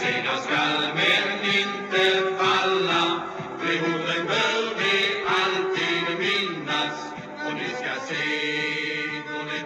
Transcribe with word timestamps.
sida 0.00 0.34
skall 0.46 0.82
men 0.94 1.26
inte 1.60 2.04
falla. 2.38 3.02
De 3.62 3.72
orden 3.80 4.22
bör 4.30 4.62
vi 4.80 4.94
alltid 5.38 6.18
minnas 6.18 6.96
och 7.46 7.54
ni 7.54 7.68
ska 7.68 7.92
se 8.08 8.24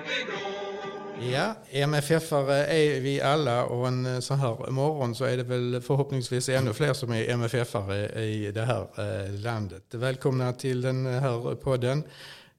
det 0.08 0.22
går. 0.30 1.32
Ja, 1.32 1.54
MFF-are 1.70 2.66
är 2.66 3.00
vi 3.00 3.20
alla 3.20 3.64
och 3.64 3.88
en 3.88 4.04
sån 4.04 4.22
så 4.22 4.34
här 4.34 4.70
morgon 4.70 5.14
så 5.14 5.24
är 5.24 5.36
det 5.36 5.42
väl 5.42 5.82
förhoppningsvis 5.86 6.48
ännu 6.48 6.72
fler 6.72 6.92
som 6.92 7.12
är 7.12 7.24
MFF-are 7.24 8.18
i 8.18 8.52
det 8.52 8.62
här 8.62 8.86
eh, 8.98 9.40
landet. 9.40 9.84
Välkomna 9.90 10.52
till 10.52 10.80
den 10.80 11.06
här 11.06 11.54
podden. 11.54 12.04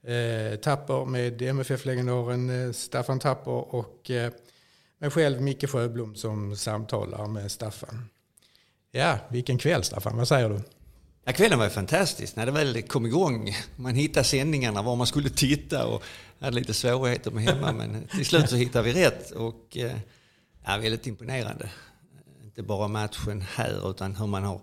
Eh, 0.02 0.58
Tapper 0.58 1.04
med 1.04 1.42
MFF-legendaren 1.42 2.66
eh, 2.66 2.72
Staffan 2.72 3.18
Tapper 3.18 3.74
och 3.74 4.10
men 4.98 5.06
mig 5.06 5.10
själv 5.10 5.42
Micke 5.42 5.68
Sjöblom 5.68 6.14
som 6.14 6.56
samtalar 6.56 7.26
med 7.26 7.52
Staffan. 7.52 8.08
Ja, 8.92 9.18
vilken 9.28 9.58
kväll 9.58 9.84
Staffan, 9.84 10.16
vad 10.16 10.28
säger 10.28 10.48
du? 10.48 10.60
Ja, 11.24 11.32
kvällen 11.32 11.58
var 11.58 11.66
ju 11.66 11.70
fantastisk 11.70 12.36
när 12.36 12.46
det 12.46 12.52
väl 12.52 12.82
kom 12.82 13.06
igång. 13.06 13.56
Man 13.76 13.94
hittade 13.94 14.24
sändningarna 14.24 14.82
var 14.82 14.96
man 14.96 15.06
skulle 15.06 15.30
titta 15.30 15.86
och 15.86 16.02
hade 16.40 16.56
lite 16.56 16.74
svårigheter 16.74 17.30
med 17.30 17.44
hemma 17.44 17.72
men 17.72 18.08
till 18.08 18.26
slut 18.26 18.50
så 18.50 18.56
hittade 18.56 18.92
vi 18.92 19.04
rätt 19.04 19.30
och 19.30 19.76
eh, 19.76 19.96
ja, 20.64 20.78
väldigt 20.78 21.06
imponerande. 21.06 21.70
Inte 22.44 22.62
bara 22.62 22.88
matchen 22.88 23.44
här 23.54 23.90
utan 23.90 24.16
hur 24.16 24.26
man 24.26 24.44
har 24.44 24.60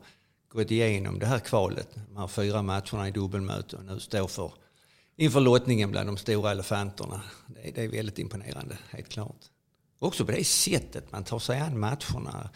gått 0.50 0.72
igenom 0.72 1.20
det 1.20 1.26
här 1.26 1.40
kvalet. 1.40 1.90
De 2.10 2.18
här 2.18 2.28
fyra 2.28 2.62
matcherna 2.62 3.08
i 3.08 3.12
dubbelmöte 3.12 3.76
och 3.76 3.86
nu 3.86 4.00
står 4.00 4.28
för 4.28 4.52
inför 5.16 5.40
lottningen 5.40 5.92
bland 5.92 6.10
de 6.10 6.18
stora 6.18 6.52
elefanterna. 6.52 7.22
Det 7.48 7.68
är, 7.68 7.72
det 7.72 7.84
är 7.84 7.88
väldigt 7.88 8.20
imponerande, 8.20 8.78
helt 8.90 9.10
klart. 9.10 9.50
Också 10.04 10.26
på 10.26 10.32
det 10.32 10.44
sättet 10.44 11.12
man 11.12 11.24
tar 11.24 11.40
sig 11.40 11.60
an 11.60 11.80
matcherna. 11.80 12.50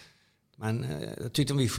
Man, 0.57 0.84
eh, 0.84 1.09
jag 1.21 1.34
tyckte 1.34 1.54
vi 1.54 1.70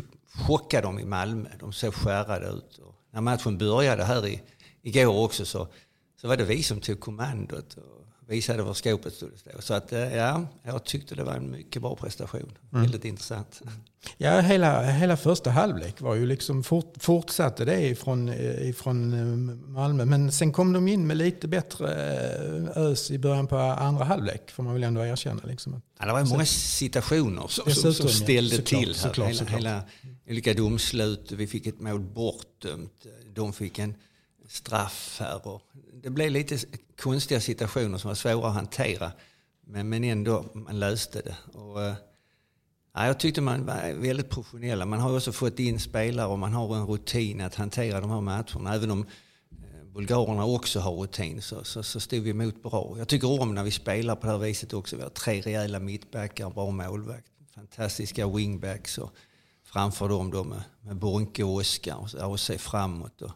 chockade 0.47 0.87
dem 0.87 0.99
i 0.99 1.05
Malmö. 1.05 1.49
De 1.61 1.73
såg 1.73 1.95
skärrade 1.95 2.47
ut. 2.47 2.79
Och 2.79 2.95
när 3.11 3.21
matchen 3.21 3.59
började 3.59 4.05
här 4.05 4.27
i, 4.27 4.43
igår 4.83 5.25
också 5.25 5.45
så, 5.45 5.69
så 6.21 6.29
var 6.29 6.37
det 6.37 6.45
vi 6.45 6.63
som 6.63 6.81
tog 6.81 7.01
kommandot 7.01 7.75
och 7.75 7.99
visade 8.29 8.63
var 8.63 8.75
skåpet 8.75 9.15
stod. 9.15 9.31
Så 9.59 9.75
att, 9.75 9.93
eh, 9.93 10.17
ja, 10.17 10.47
jag 10.63 10.85
tyckte 10.85 11.15
det 11.15 11.25
var 11.25 11.35
en 11.35 11.51
mycket 11.51 11.83
bra 11.83 11.97
prestation. 11.97 12.53
Mm. 12.73 12.83
Väldigt 12.83 13.05
intressant. 13.05 13.63
Ja, 14.17 14.41
hela, 14.41 14.83
hela 14.83 15.17
första 15.17 15.51
halvlek 15.51 16.01
var 16.01 16.15
ju 16.15 16.27
liksom 16.27 16.65
fort, 16.65 16.95
fortsatte 17.01 17.65
det 17.65 17.81
ifrån, 17.81 18.29
eh, 18.29 18.69
ifrån 18.69 19.13
eh, 19.13 19.57
Malmö. 19.69 20.05
Men 20.05 20.33
sen 20.33 20.53
kom 20.53 20.73
de 20.73 20.89
in 20.89 21.07
med 21.07 21.17
lite 21.17 21.49
bättre 21.49 21.89
ös 22.77 23.11
i 23.11 23.19
början 23.19 23.47
på 23.47 23.57
andra 23.57 24.05
halvlek, 24.05 24.51
får 24.51 24.63
man 24.63 24.75
väl 24.75 24.85
ändå 24.85 25.05
erkänna. 25.05 25.43
Liksom. 25.45 25.83
Ja, 25.99 26.07
det 26.07 26.13
var 26.13 26.25
många 26.25 26.47
situationer 26.47 27.47
som, 27.49 27.71
som, 27.71 27.95
som 27.95 28.09
ställde 28.09 28.57
såklart, 28.57 28.81
till. 28.81 28.89
Här. 28.89 28.95
Såklart, 28.95 29.29
hela, 29.29 29.39
såklart. 29.39 29.61
hela 29.61 29.83
olika 30.29 30.55
domslut. 30.55 31.33
Vi 31.33 31.47
fick 31.47 31.67
ett 31.67 31.81
mål 31.81 32.01
bortdömt. 32.01 33.07
De 33.35 33.53
fick 33.53 33.79
en 33.79 33.95
straff 34.49 35.17
här. 35.21 35.47
Och 35.47 35.63
det 36.03 36.11
blev 36.11 36.31
lite 36.31 36.59
konstiga 37.01 37.41
situationer 37.41 37.99
som 37.99 38.09
var 38.09 38.15
svåra 38.15 38.49
att 38.49 38.55
hantera. 38.55 39.13
Men, 39.67 39.89
men 39.89 40.05
ändå, 40.05 40.45
man 40.53 40.79
löste 40.79 41.21
det. 41.21 41.59
Och, 41.59 41.83
eh, 41.83 41.95
ja, 42.95 43.07
jag 43.07 43.21
tyckte 43.21 43.41
man 43.41 43.67
var 43.67 43.95
väldigt 43.95 44.31
professionella. 44.31 44.87
Man 44.87 45.01
har 45.01 45.17
också 45.17 45.33
fått 45.33 45.59
in 45.59 45.81
spelare 45.81 46.27
och 46.27 46.39
man 46.39 46.53
har 46.53 46.77
en 46.77 46.87
rutin 46.87 47.41
att 47.41 47.55
hantera 47.55 48.01
de 48.01 48.11
här 48.11 48.21
matcherna. 48.21 48.75
Även 48.75 48.91
om 48.91 49.07
eh, 49.51 49.85
bulgarerna 49.95 50.45
också 50.45 50.81
har 50.81 50.93
rutin 50.93 51.43
så, 51.43 51.65
så, 51.65 51.83
så 51.83 52.01
stod 52.01 52.23
vi 52.23 52.31
emot 52.31 52.63
bra. 52.63 52.95
Jag 52.99 53.09
tycker 53.09 53.41
om 53.41 53.55
när 53.55 53.65
vi 53.65 53.71
spelar 53.71 54.17
på 54.17 54.27
det 54.27 54.33
här 54.33 54.39
viset 54.39 54.73
också. 54.73 54.97
Vi 54.97 55.03
har 55.03 55.11
tre 55.11 55.41
rejäla 55.41 55.79
mittbackar, 55.79 56.51
bra 56.51 56.71
målvakt. 56.71 57.27
Fantastiska 57.55 58.29
wingbacks 58.29 58.99
och 58.99 59.11
framför 59.65 60.09
dem 60.09 60.31
då 60.31 60.45
med, 60.45 60.63
med 60.81 60.97
Bonke 60.97 61.45
och 61.45 61.55
Oskar 61.55 61.97
och, 61.97 62.31
och 62.31 62.41
se 62.41 62.59
framåt. 62.59 63.23
Och 63.23 63.33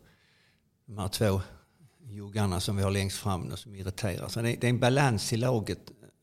de 0.87 0.99
här 0.99 1.09
två 1.09 1.41
juggarna 2.13 2.61
som 2.61 2.77
vi 2.77 2.83
har 2.83 2.91
längst 2.91 3.19
fram 3.19 3.43
och 3.53 3.59
som 3.59 3.75
irriterar. 3.75 4.29
Så 4.29 4.43
det 4.43 4.65
är, 4.65 4.69
en 4.69 4.79
balans 4.79 5.33
i 5.33 5.37
laget. 5.37 5.79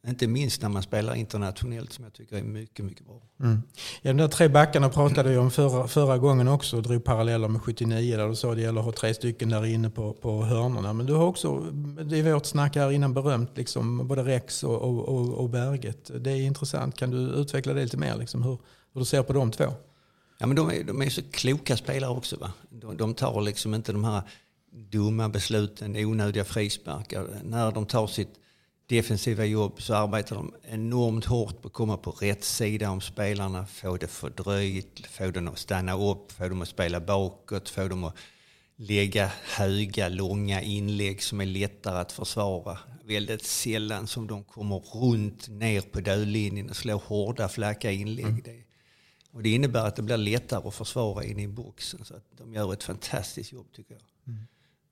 Inte 0.08 0.28
minst 0.28 0.62
när 0.62 0.70
man 0.70 0.84
spelar 0.84 1.16
internationellt 1.16 1.94
som 1.94 2.04
jag 2.04 2.14
tycker 2.14 2.38
är 2.38 2.44
mycket, 2.44 2.86
mycket 2.86 3.06
bra. 3.06 3.22
Mm. 3.40 3.62
Ja, 4.02 4.14
de 4.14 4.18
där 4.18 4.28
tre 4.28 4.48
backarna 4.48 4.90
pratade 4.90 5.30
vi 5.30 5.38
om 5.38 5.52
förra, 5.52 5.88
förra 5.88 6.18
gången 6.18 6.48
också 6.48 6.78
och 6.78 6.84
drog 6.84 7.04
paralleller 7.04 7.48
med 7.48 7.62
79 7.62 8.18
där 8.18 8.28
du 8.28 8.36
sa 8.36 8.56
det 8.56 8.62
gäller 8.62 8.80
att 8.80 8.86
ha 8.86 8.92
tre 8.92 9.14
stycken 9.14 9.50
där 9.50 9.66
inne 9.66 9.90
på, 9.90 10.14
på 10.14 10.44
hörnorna. 10.44 10.94
Men 10.94 11.06
du 11.06 11.14
har 11.14 11.26
också, 11.26 11.60
det 12.06 12.20
är 12.20 12.34
vårt 12.34 12.46
snack 12.46 12.76
här 12.76 12.92
innan 12.92 13.14
berömt, 13.14 13.58
liksom, 13.58 14.08
både 14.08 14.24
Rex 14.24 14.64
och, 14.64 14.82
och, 14.82 15.10
och, 15.10 15.34
och 15.34 15.50
Berget. 15.50 16.12
Det 16.24 16.32
är 16.32 16.42
intressant. 16.42 16.98
Kan 16.98 17.12
du 17.12 17.18
utveckla 17.18 17.74
det 17.74 17.82
lite 17.82 17.98
mer? 17.98 18.16
Liksom, 18.16 18.44
hur, 18.44 18.58
hur 18.94 19.02
du 19.02 19.06
ser 19.06 19.24
på 19.24 19.34
de 19.34 19.52
två? 19.52 19.74
Ja, 20.40 20.48
men 20.48 20.56
de, 20.56 20.70
är, 20.70 20.84
de 20.84 21.02
är 21.02 21.10
så 21.10 21.22
kloka 21.32 21.78
spelare 21.78 22.12
också. 22.12 22.38
Va? 22.38 22.52
De, 22.70 22.98
de 22.98 23.14
tar 23.14 23.42
liksom 23.42 23.74
inte 23.74 23.92
de 23.92 24.04
här 24.04 24.22
dumma 24.72 25.30
besluten, 25.30 25.96
onödiga 25.96 26.46
frisparkar. 26.46 27.28
När 27.44 27.72
de 27.72 27.86
tar 27.86 28.08
sitt 28.08 28.40
defensiva 28.90 29.46
jobb 29.46 29.82
så 29.82 29.94
arbetar 29.94 30.36
de 30.36 30.54
enormt 30.64 31.26
hårt 31.26 31.62
på 31.62 31.68
att 31.68 31.74
komma 31.74 31.98
på 31.98 32.12
rätt 32.12 32.44
sida 32.44 32.90
om 32.90 33.02
spelarna, 33.02 33.66
få 33.66 33.98
det 33.98 34.08
fördröjt, 34.08 35.08
få 35.08 35.32
dem 35.32 35.48
att 35.48 35.60
stanna 35.60 35.98
upp, 35.98 36.32
få 36.32 36.50
dem 36.50 36.62
att 36.62 36.68
spela 36.68 37.00
bakåt, 37.00 37.70
få 37.70 37.88
dem 37.88 38.04
att 38.04 38.16
lägga 38.76 39.32
höga, 39.44 40.10
långa 40.10 40.62
inlägg 40.62 41.24
som 41.24 41.42
är 41.42 41.46
lättare 41.46 42.00
att 42.00 42.12
försvara. 42.12 42.78
Väldigt 43.04 43.46
sällan 43.46 44.08
som 44.08 44.28
de 44.28 44.44
kommer 44.44 44.80
runt 44.80 45.48
ner 45.50 45.82
på 45.82 46.00
dödlinjen 46.00 46.70
och 46.70 46.76
slår 46.76 46.98
hårda, 46.98 47.50
flacka 47.50 47.92
inlägg. 47.92 48.48
Mm. 48.48 48.64
Och 49.32 49.44
det 49.44 49.50
innebär 49.50 49.86
att 49.86 49.96
det 49.96 50.02
blir 50.02 50.18
lättare 50.18 50.68
att 50.68 50.76
försvara 50.76 51.24
in 51.24 51.40
i 51.40 51.48
boxen. 51.48 52.06
Så 52.06 52.16
att 52.16 52.26
de 52.38 52.54
gör 52.54 52.74
ett 52.74 52.84
fantastiskt 52.84 53.52
jobb 53.52 53.68
tycker 53.74 53.94
jag. 53.94 54.02
Mm. 54.28 54.48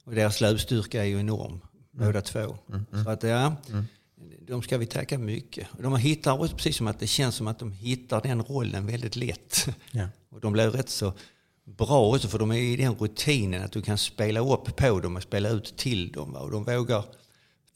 Och 0.08 0.16
deras 0.16 0.42
löpstyrka 0.42 1.02
är 1.02 1.06
ju 1.06 1.20
enorm, 1.20 1.52
mm. 1.52 1.62
båda 1.92 2.22
två. 2.22 2.58
Mm. 2.70 3.04
Så 3.04 3.10
att 3.10 3.24
ja, 3.24 3.56
de 4.42 4.62
ska 4.62 4.78
vi 4.78 4.86
tacka 4.86 5.18
mycket. 5.18 5.68
De 5.80 5.96
hittar 5.96 6.42
också, 6.42 6.56
precis 6.56 6.78
som 6.78 6.88
att 6.88 7.00
det 7.00 7.08
känns 7.08 7.36
som 7.36 7.48
att 7.48 7.60
de 7.60 7.72
hittar 7.72 8.22
den 8.22 8.44
rollen 8.44 8.88
väldigt 8.88 9.16
lätt. 9.16 9.68
Ja. 9.92 10.08
Och 10.30 10.40
de 10.40 10.54
blir 10.54 10.70
rätt 10.70 10.90
så 10.90 11.14
bra 11.66 12.16
också 12.16 12.28
för 12.28 12.40
de 12.40 12.52
är 12.52 12.56
i 12.56 12.76
den 12.76 12.96
rutinen 12.96 13.64
att 13.64 13.72
du 13.72 13.82
kan 13.82 13.98
spela 13.98 14.40
upp 14.40 14.76
på 14.76 15.00
dem 15.00 15.16
och 15.16 15.24
spela 15.24 15.50
ut 15.50 15.78
till 15.78 16.12
dem. 16.12 16.34
Va? 16.34 16.40
Och 16.40 16.52
de 16.52 16.64
vågar 16.64 17.04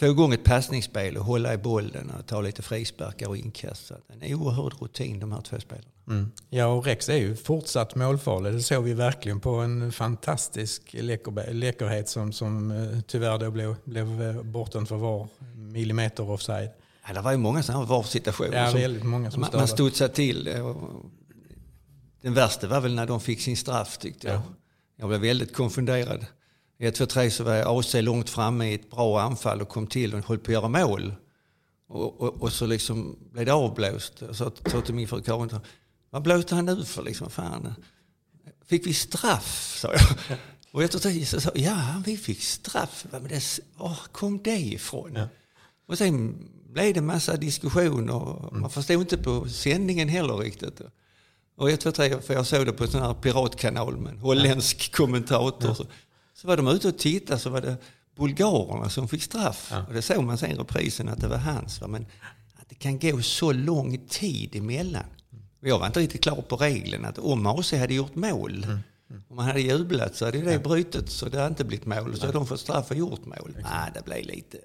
få 0.01 0.07
igång 0.07 0.34
ett 0.34 0.44
passningsspel 0.44 1.17
och 1.17 1.25
hålla 1.25 1.53
i 1.53 1.57
bollen 1.57 2.12
och 2.19 2.25
ta 2.25 2.41
lite 2.41 2.62
frisparkar 2.62 3.28
och 3.28 3.38
inkast. 3.38 3.88
Så 3.88 3.94
det 4.07 4.25
är 4.25 4.29
en 4.29 4.35
oerhörd 4.35 4.73
rutin 4.79 5.19
de 5.19 5.31
här 5.31 5.41
två 5.41 5.59
spelarna. 5.59 5.88
Mm. 6.07 6.31
Ja, 6.50 6.66
och 6.66 6.85
Rex 6.85 7.09
är 7.09 7.17
ju 7.17 7.35
fortsatt 7.35 7.95
målfarlig. 7.95 8.53
Det 8.53 8.61
såg 8.61 8.84
vi 8.84 8.94
verkligen 8.94 9.40
på 9.40 9.50
en 9.50 9.91
fantastisk 9.91 10.94
läcker, 10.94 11.53
läckerhet 11.53 12.09
som, 12.09 12.34
som 12.34 12.72
eh, 12.72 13.00
tyvärr 13.07 13.38
då 13.38 13.51
blev, 13.51 13.75
blev 13.84 14.44
bortom 14.45 14.85
för 14.85 14.95
var 14.95 15.28
millimeter 15.56 16.29
offside. 16.29 16.69
Ja, 17.07 17.13
det 17.13 17.22
var 17.22 17.31
ju 17.31 17.38
många 17.38 17.63
sådana 17.63 17.85
var-situationer. 17.85 18.57
Ja, 18.57 18.72
som 18.72 18.79
väldigt 18.79 19.03
många 19.03 19.31
som 19.31 19.41
man, 19.41 19.50
man 19.53 19.67
studsade 19.67 20.13
till. 20.13 20.44
Den 22.22 22.34
värsta 22.34 22.67
var 22.67 22.81
väl 22.81 22.95
när 22.95 23.06
de 23.06 23.22
fick 23.22 23.41
sin 23.41 23.57
straff 23.57 23.97
tyckte 23.97 24.28
jag. 24.28 24.35
Ja. 24.35 24.44
Jag 24.95 25.09
blev 25.09 25.22
väldigt 25.22 25.53
konfunderad. 25.53 26.25
I 26.81 26.87
1, 26.87 26.95
2, 26.95 27.05
3 27.05 27.31
så 27.31 27.43
var 27.43 27.79
AC 27.79 27.93
långt 27.93 28.29
framme 28.29 28.65
i 28.65 28.73
ett 28.73 28.89
bra 28.89 29.21
anfall 29.21 29.61
och 29.61 29.69
kom 29.69 29.87
till 29.87 30.13
och 30.13 30.27
höll 30.27 30.37
på 30.37 30.51
att 30.51 30.53
göra 30.53 30.67
mål. 30.67 31.15
Och, 31.87 32.21
och, 32.21 32.41
och 32.41 32.53
så 32.53 32.65
liksom 32.65 33.17
blev 33.31 33.45
det 33.45 33.53
avblåst. 33.53 34.13
Jag 34.19 34.35
sa 34.35 34.51
sa 34.65 34.81
till 34.81 34.95
min 34.95 35.07
fru 35.07 35.21
Karin, 35.21 35.59
vad 36.09 36.21
blåste 36.21 36.55
han 36.55 36.65
nu 36.65 36.85
för 36.85 37.03
liksom? 37.03 37.29
Fan. 37.29 37.73
Fick 38.65 38.87
vi 38.87 38.93
straff? 38.93 39.77
sa 39.77 39.93
jag. 39.93 40.37
Och 40.71 40.83
jag 40.83 40.91
tror 40.91 41.25
så 41.25 41.41
sa 41.41 41.51
ja 41.55 42.03
vi 42.05 42.17
fick 42.17 42.41
straff. 42.41 43.05
Men 43.11 43.23
det, 43.23 43.59
var 43.77 43.97
kom 44.11 44.43
det 44.43 44.59
ifrån? 44.59 45.11
Ja. 45.15 45.27
Och 45.87 45.97
sen 45.97 46.35
blev 46.69 46.93
det 46.93 47.01
massa 47.01 47.37
diskussioner. 47.37 48.47
Mm. 48.49 48.61
Man 48.61 48.69
förstod 48.69 49.01
inte 49.01 49.17
på 49.17 49.49
sändningen 49.49 50.09
heller 50.09 50.37
riktigt. 50.37 50.81
Och 51.57 51.72
jag 51.72 51.79
tror 51.79 52.01
att 52.01 52.25
för 52.25 52.34
jag 52.34 52.45
såg 52.45 52.66
det 52.66 52.73
på 52.73 52.84
en 52.84 52.91
sån 52.91 53.01
här 53.01 53.13
piratkanal 53.13 53.97
med 53.97 54.11
en 54.11 54.19
holländsk 54.19 54.95
kommentator. 54.95 55.75
Ja. 55.79 55.85
Så, 56.41 56.47
var 56.47 56.58
de 56.58 56.67
ute 56.67 56.88
och 56.88 56.97
tittade 56.97 57.40
så 57.40 57.49
var 57.49 57.61
det 57.61 57.78
bulgarerna 58.16 58.90
som 58.90 59.08
fick 59.08 59.23
straff. 59.23 59.67
Ja. 59.72 59.85
Och 59.88 59.93
det 59.93 60.02
såg 60.02 60.23
man 60.23 60.38
sen 60.38 60.52
i 60.52 60.55
reprisen 60.55 61.09
att 61.09 61.20
det 61.22 61.28
var 61.28 61.38
hans. 61.38 61.82
Va? 61.82 61.88
Men 61.88 62.05
att 62.61 62.70
det 62.70 62.76
kan 62.76 62.99
gå 62.99 63.22
så 63.22 63.52
lång 63.52 63.97
tid 64.08 64.55
emellan. 64.55 65.03
Och 65.61 65.67
jag 65.67 65.79
var 65.79 65.88
inte 65.88 65.99
riktigt 65.99 66.23
klar 66.23 66.41
på 66.41 66.55
regeln 66.55 67.05
att 67.05 67.17
om 67.17 67.46
AC 67.47 67.72
hade 67.73 67.93
gjort 67.93 68.16
mål, 68.16 68.66
Mm. 69.11 69.23
om 69.29 69.35
man 69.35 69.46
hade 69.46 69.61
jublat 69.61 70.16
så 70.16 70.26
hade 70.26 70.41
det 70.41 70.59
brutit 70.64 71.09
så 71.11 71.29
det 71.29 71.38
hade 71.38 71.47
inte 71.49 71.64
blivit 71.64 71.85
mål. 71.85 72.16
Så 72.16 72.22
hade 72.22 72.34
de 72.34 72.47
fått 72.47 72.59
straff 72.59 72.91
och 72.91 72.97
gjort 72.97 73.26
mål. 73.26 73.52
Nej, 73.55 73.91
det 73.94 74.05
blev 74.05 74.26
lite... 74.26 74.58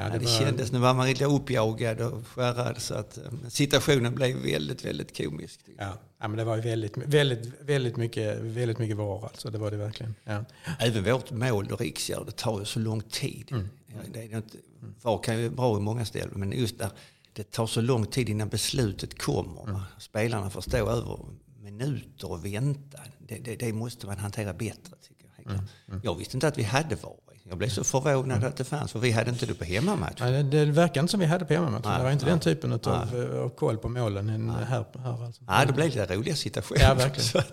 Ja, 0.00 0.04
det 0.04 0.18
det 0.18 0.24
var- 0.24 0.38
kändes, 0.38 0.72
nu 0.72 0.78
var 0.78 0.94
man 0.94 1.06
lite 1.06 1.24
uppjagad 1.24 2.00
och 2.00 2.26
skärrad 2.26 2.82
så 2.82 2.94
att 2.94 3.18
eh, 3.18 3.24
situationen 3.48 4.14
blev 4.14 4.36
väldigt, 4.36 4.84
väldigt 4.84 5.16
komisk. 5.16 5.60
Ja. 5.78 5.92
ja, 6.18 6.28
men 6.28 6.36
det 6.36 6.44
var 6.44 6.56
ju 6.56 6.62
väldigt, 6.62 6.96
väldigt, 6.96 7.52
väldigt, 7.60 7.96
mycket, 7.96 8.38
väldigt 8.40 8.78
mycket 8.78 8.96
var 8.96 9.22
alltså. 9.24 9.50
Det 9.50 9.58
var 9.58 9.70
det 9.70 9.76
verkligen. 9.76 10.14
Ja. 10.24 10.44
Även 10.78 11.04
vårt 11.04 11.30
mål 11.30 11.72
och 11.72 11.80
riksgärd, 11.80 12.26
det 12.26 12.36
tar 12.36 12.58
ju 12.58 12.64
så 12.64 12.78
lång 12.78 13.00
tid. 13.00 13.48
Mm. 13.50 13.68
Det 14.12 14.18
är 14.20 14.36
inte, 14.36 14.56
VAR 15.02 15.18
kan 15.22 15.38
ju 15.38 15.48
vara 15.48 15.56
bra 15.70 15.78
i 15.78 15.80
många 15.80 16.04
ställen, 16.04 16.32
men 16.40 16.52
just 16.52 16.78
där, 16.78 16.90
det 17.32 17.50
tar 17.50 17.66
så 17.66 17.80
lång 17.80 18.06
tid 18.06 18.28
innan 18.28 18.48
beslutet 18.48 19.22
kommer. 19.22 19.68
Mm. 19.68 19.80
Spelarna 19.98 20.50
får 20.50 20.60
stå 20.60 20.76
över 20.76 21.18
minuter 21.62 22.30
och 22.30 22.44
vänta. 22.46 22.98
Det, 23.18 23.38
det, 23.38 23.56
det 23.56 23.72
måste 23.72 24.06
man 24.06 24.18
hantera 24.18 24.52
bättre. 24.52 24.96
Tycker 25.08 25.26
jag. 25.36 25.52
Mm. 25.54 25.64
Mm. 25.88 26.00
jag 26.04 26.14
visste 26.14 26.36
inte 26.36 26.48
att 26.48 26.58
vi 26.58 26.62
hade 26.62 26.94
VAR. 26.94 27.27
Jag 27.48 27.58
blev 27.58 27.68
så 27.68 27.84
förvånad 27.84 28.44
att 28.44 28.56
det 28.56 28.64
fanns, 28.64 28.92
för 28.92 28.98
vi 28.98 29.10
hade 29.10 29.30
inte 29.30 29.46
det 29.46 29.54
på 29.54 29.64
hemmamatch. 29.64 30.20
Ja, 30.20 30.26
det, 30.26 30.42
det 30.42 30.64
verkar 30.64 31.00
inte 31.00 31.10
som 31.10 31.20
vi 31.20 31.26
hade 31.26 31.44
på 31.44 31.54
hemmamatch. 31.54 31.82
Det 31.82 32.02
var 32.02 32.10
inte 32.10 32.24
nej, 32.24 32.32
den 32.32 32.40
typen 32.40 32.72
av, 32.72 33.08
nej. 33.12 33.38
av 33.38 33.48
koll 33.48 33.78
på 33.78 33.88
målen 33.88 34.30
än 34.30 34.50
här. 34.50 34.64
här 34.64 35.24
alltså. 35.24 35.42
Ja, 35.46 35.64
det 35.66 35.72
blev 35.72 35.86
lite 35.86 36.14
roliga 36.16 36.36
situationer. 36.36 36.80
Ja, 36.82 36.94
verkligen. 36.94 37.44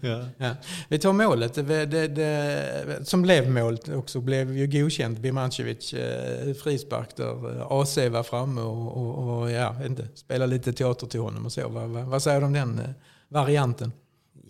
ja. 0.00 0.28
ja. 0.38 0.56
Vi 0.88 0.98
tar 0.98 1.12
målet. 1.12 1.54
Det, 1.54 1.86
det, 1.86 3.06
som 3.08 3.22
blev 3.22 3.50
mål 3.50 3.78
också 3.94 4.20
blev 4.20 4.56
ju 4.56 4.66
godkänt. 4.66 5.18
Bimancevic 5.18 5.92
eh, 5.92 6.54
frispark 6.54 7.16
där 7.16 7.82
AC 7.82 7.96
var 7.96 8.22
framme 8.22 8.60
och, 8.60 8.96
och, 8.96 9.42
och 9.42 9.50
ja, 9.50 9.84
inte, 9.86 10.08
spela 10.14 10.46
lite 10.46 10.72
teater 10.72 11.06
till 11.06 11.20
honom 11.20 11.46
och 11.46 11.52
så. 11.52 11.68
Vad, 11.68 11.88
vad, 11.88 12.04
vad 12.04 12.22
säger 12.22 12.40
du 12.40 12.46
om 12.46 12.52
den 12.52 12.78
eh, 12.78 12.90
varianten? 13.28 13.92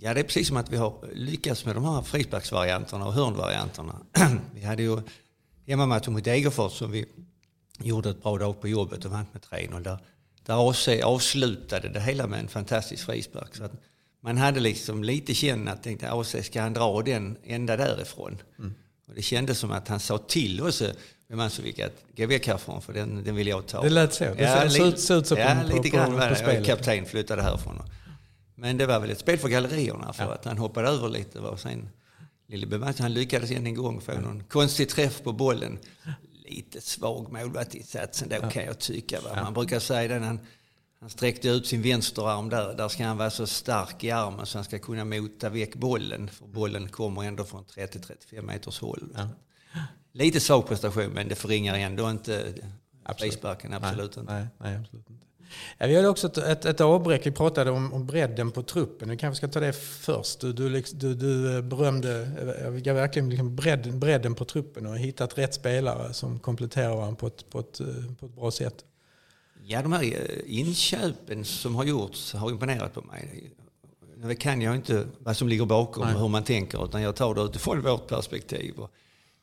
Ja, 0.05 0.15
det 0.15 0.21
är 0.21 0.25
precis 0.25 0.49
som 0.49 0.57
att 0.57 0.73
vi 0.73 0.77
har 0.77 0.95
lyckats 1.15 1.65
med 1.65 1.75
de 1.75 1.85
här 1.85 2.03
frisparksvarianterna 2.03 3.07
och 3.07 3.13
hörnvarianterna. 3.13 3.97
vi 4.55 4.65
hade 4.65 4.83
ju 4.83 4.99
hemmamatchen 5.67 6.13
mot 6.13 6.25
Degerfors 6.25 6.73
som 6.73 6.91
vi 6.91 7.05
gjorde 7.79 8.11
ett 8.11 8.23
bra 8.23 8.39
dag 8.39 8.61
på 8.61 8.69
jobbet 8.69 9.05
och 9.05 9.11
vann 9.11 9.27
med 9.33 9.43
3-0. 9.43 9.83
Där, 9.83 9.99
där 10.47 10.71
AC 10.71 10.89
avslutade 11.05 11.89
det 11.89 12.01
hela 12.01 12.27
med 12.27 12.41
en 12.41 12.49
fantastisk 12.49 13.07
frispark. 13.07 13.57
Så 13.57 13.65
att 13.65 13.73
man 14.21 14.37
hade 14.37 14.61
liksom 14.61 15.05
lite 15.05 15.35
känn 15.35 15.69
att 15.69 15.83
tänkte 15.83 16.11
AC 16.11 16.37
ska 16.43 16.63
han 16.63 16.73
dra 16.73 17.03
den 17.03 17.37
ända 17.45 17.77
därifrån? 17.77 18.39
Mm. 18.59 18.75
Och 19.09 19.15
det 19.15 19.23
kändes 19.23 19.59
som 19.59 19.73
att 19.73 19.89
han 19.89 20.01
sa 20.01 20.19
till 20.19 20.61
oss 20.61 20.83
med 21.29 21.39
Mansovic 21.39 21.81
att 21.81 22.17
gå 22.17 22.27
väck 22.27 22.47
härifrån 22.47 22.83
för 22.83 22.93
den, 22.93 23.25
den 23.25 23.35
vill 23.35 23.47
jag 23.47 23.67
ta. 23.67 23.83
Det 23.83 23.91
lät 23.91 24.15
så. 24.15 24.25
Det 24.25 24.43
ja, 24.43 24.71
såg 24.71 24.87
ut 24.87 25.01
så 25.01 25.23
på, 25.23 25.39
ja, 25.39 25.57
på, 25.71 25.77
lite 25.77 25.89
grann 25.89 26.13
på, 26.13 26.19
på, 26.19 26.35
på, 26.45 26.57
på 26.57 26.65
kapten 26.65 27.07
flyttade 27.07 27.43
härifrån. 27.43 27.83
Men 28.65 28.77
det 28.77 28.87
var 28.87 29.01
väl 29.01 29.11
ett 29.11 29.19
spel 29.19 29.39
för 29.39 29.49
gallerierna 29.49 30.13
för 30.13 30.25
ja. 30.25 30.35
att 30.35 30.45
han 30.45 30.59
hoppade 30.59 30.89
över 30.89 31.09
lite. 31.09 31.41
Och 31.41 31.61
sen, 31.61 31.89
Lille 32.47 32.95
han 32.99 33.15
lyckades 33.15 33.51
än 33.51 33.67
en 33.67 33.75
gång 33.75 34.01
få 34.01 34.13
någon 34.13 34.45
konstig 34.45 34.89
träff 34.89 35.23
på 35.23 35.33
bollen. 35.33 35.79
Lite 36.45 36.81
svag 36.81 37.33
målvaktinsatsen 37.33 38.29
då 38.29 38.37
ja. 38.43 38.51
kan 38.51 38.65
jag 38.65 38.79
tycka. 38.79 39.21
Va? 39.21 39.43
Man 39.43 39.55
brukar 39.55 39.81
säga 39.81 40.19
det 40.19 40.27
han, 40.27 40.41
han 41.01 41.11
sträckte 41.11 41.49
ut 41.49 41.67
sin 41.67 41.83
vänsterarm 41.83 42.49
där. 42.49 42.75
Där 42.75 42.89
ska 42.89 43.05
han 43.05 43.17
vara 43.17 43.31
så 43.31 43.47
stark 43.47 44.05
i 44.05 44.11
armen 44.11 44.47
så 44.47 44.59
han 44.59 44.65
ska 44.65 44.79
kunna 44.79 45.05
mota 45.05 45.49
väck 45.49 45.75
bollen. 45.75 46.29
För 46.29 46.47
bollen 46.47 46.89
kommer 46.89 47.25
ändå 47.25 47.45
från 47.45 47.65
30-35 47.65 48.43
meters 48.43 48.81
håll. 48.81 49.09
Ja. 49.15 49.29
Lite 50.13 50.41
svag 50.41 50.67
prestation 50.67 51.11
men 51.11 51.29
det 51.29 51.35
förringar 51.35 51.75
ändå 51.75 52.11
inte 52.11 52.55
frisparken. 53.19 53.73
Absolut 53.73 54.17
nej, 54.17 54.21
inte. 54.21 54.33
Nej, 54.33 54.47
nej, 54.59 54.77
absolut 54.77 55.11
inte. 55.11 55.25
Ja, 55.79 55.87
vi 55.87 55.97
hade 55.97 56.09
också 56.09 56.27
ett, 56.27 56.39
ett, 56.39 56.65
ett 56.65 56.81
avbräck. 56.81 57.27
Vi 57.27 57.31
pratade 57.31 57.71
om, 57.71 57.93
om 57.93 58.07
bredden 58.07 58.51
på 58.51 58.63
truppen. 58.63 59.11
Vi 59.11 59.17
kanske 59.17 59.37
ska 59.37 59.49
ta 59.49 59.61
det 59.61 59.73
först. 59.73 60.41
Du, 60.41 60.53
du, 60.53 60.83
du, 60.93 61.15
du 61.15 61.63
berömde 61.63 62.31
jag 62.85 62.95
verkligen 62.95 63.31
liksom 63.31 63.57
bredden, 63.57 64.01
bredden 64.01 64.35
på 64.35 64.45
truppen 64.45 64.87
och 64.87 64.99
hittat 64.99 65.39
rätt 65.39 65.55
spelare 65.55 66.13
som 66.13 66.39
kompletterar 66.39 66.97
varandra 66.97 67.17
på 67.17 67.27
ett, 67.27 67.51
på 67.51 67.59
ett, 67.59 67.81
på 68.21 68.27
ett 68.27 68.35
bra 68.35 68.51
sätt. 68.51 68.85
Ja, 69.67 69.83
de 69.83 69.93
här 69.93 70.03
eh, 70.03 70.59
inköpen 70.59 71.45
som 71.45 71.75
har 71.75 71.85
gjorts 71.85 72.33
har 72.33 72.51
imponerat 72.51 72.95
på 72.95 73.03
mig. 73.03 73.51
Nu 74.17 74.35
kan 74.35 74.61
jag 74.61 74.75
inte 74.75 75.07
vad 75.19 75.37
som 75.37 75.49
ligger 75.49 75.67
bakom 75.67 76.05
Nej. 76.07 76.17
hur 76.19 76.29
man 76.29 76.45
tänker 76.45 76.85
utan 76.85 77.03
jag 77.03 77.17
tar 77.17 77.35
det 77.35 77.41
utifrån 77.41 77.83
vårt 77.83 78.07
perspektiv. 78.07 78.75
Och 78.79 78.91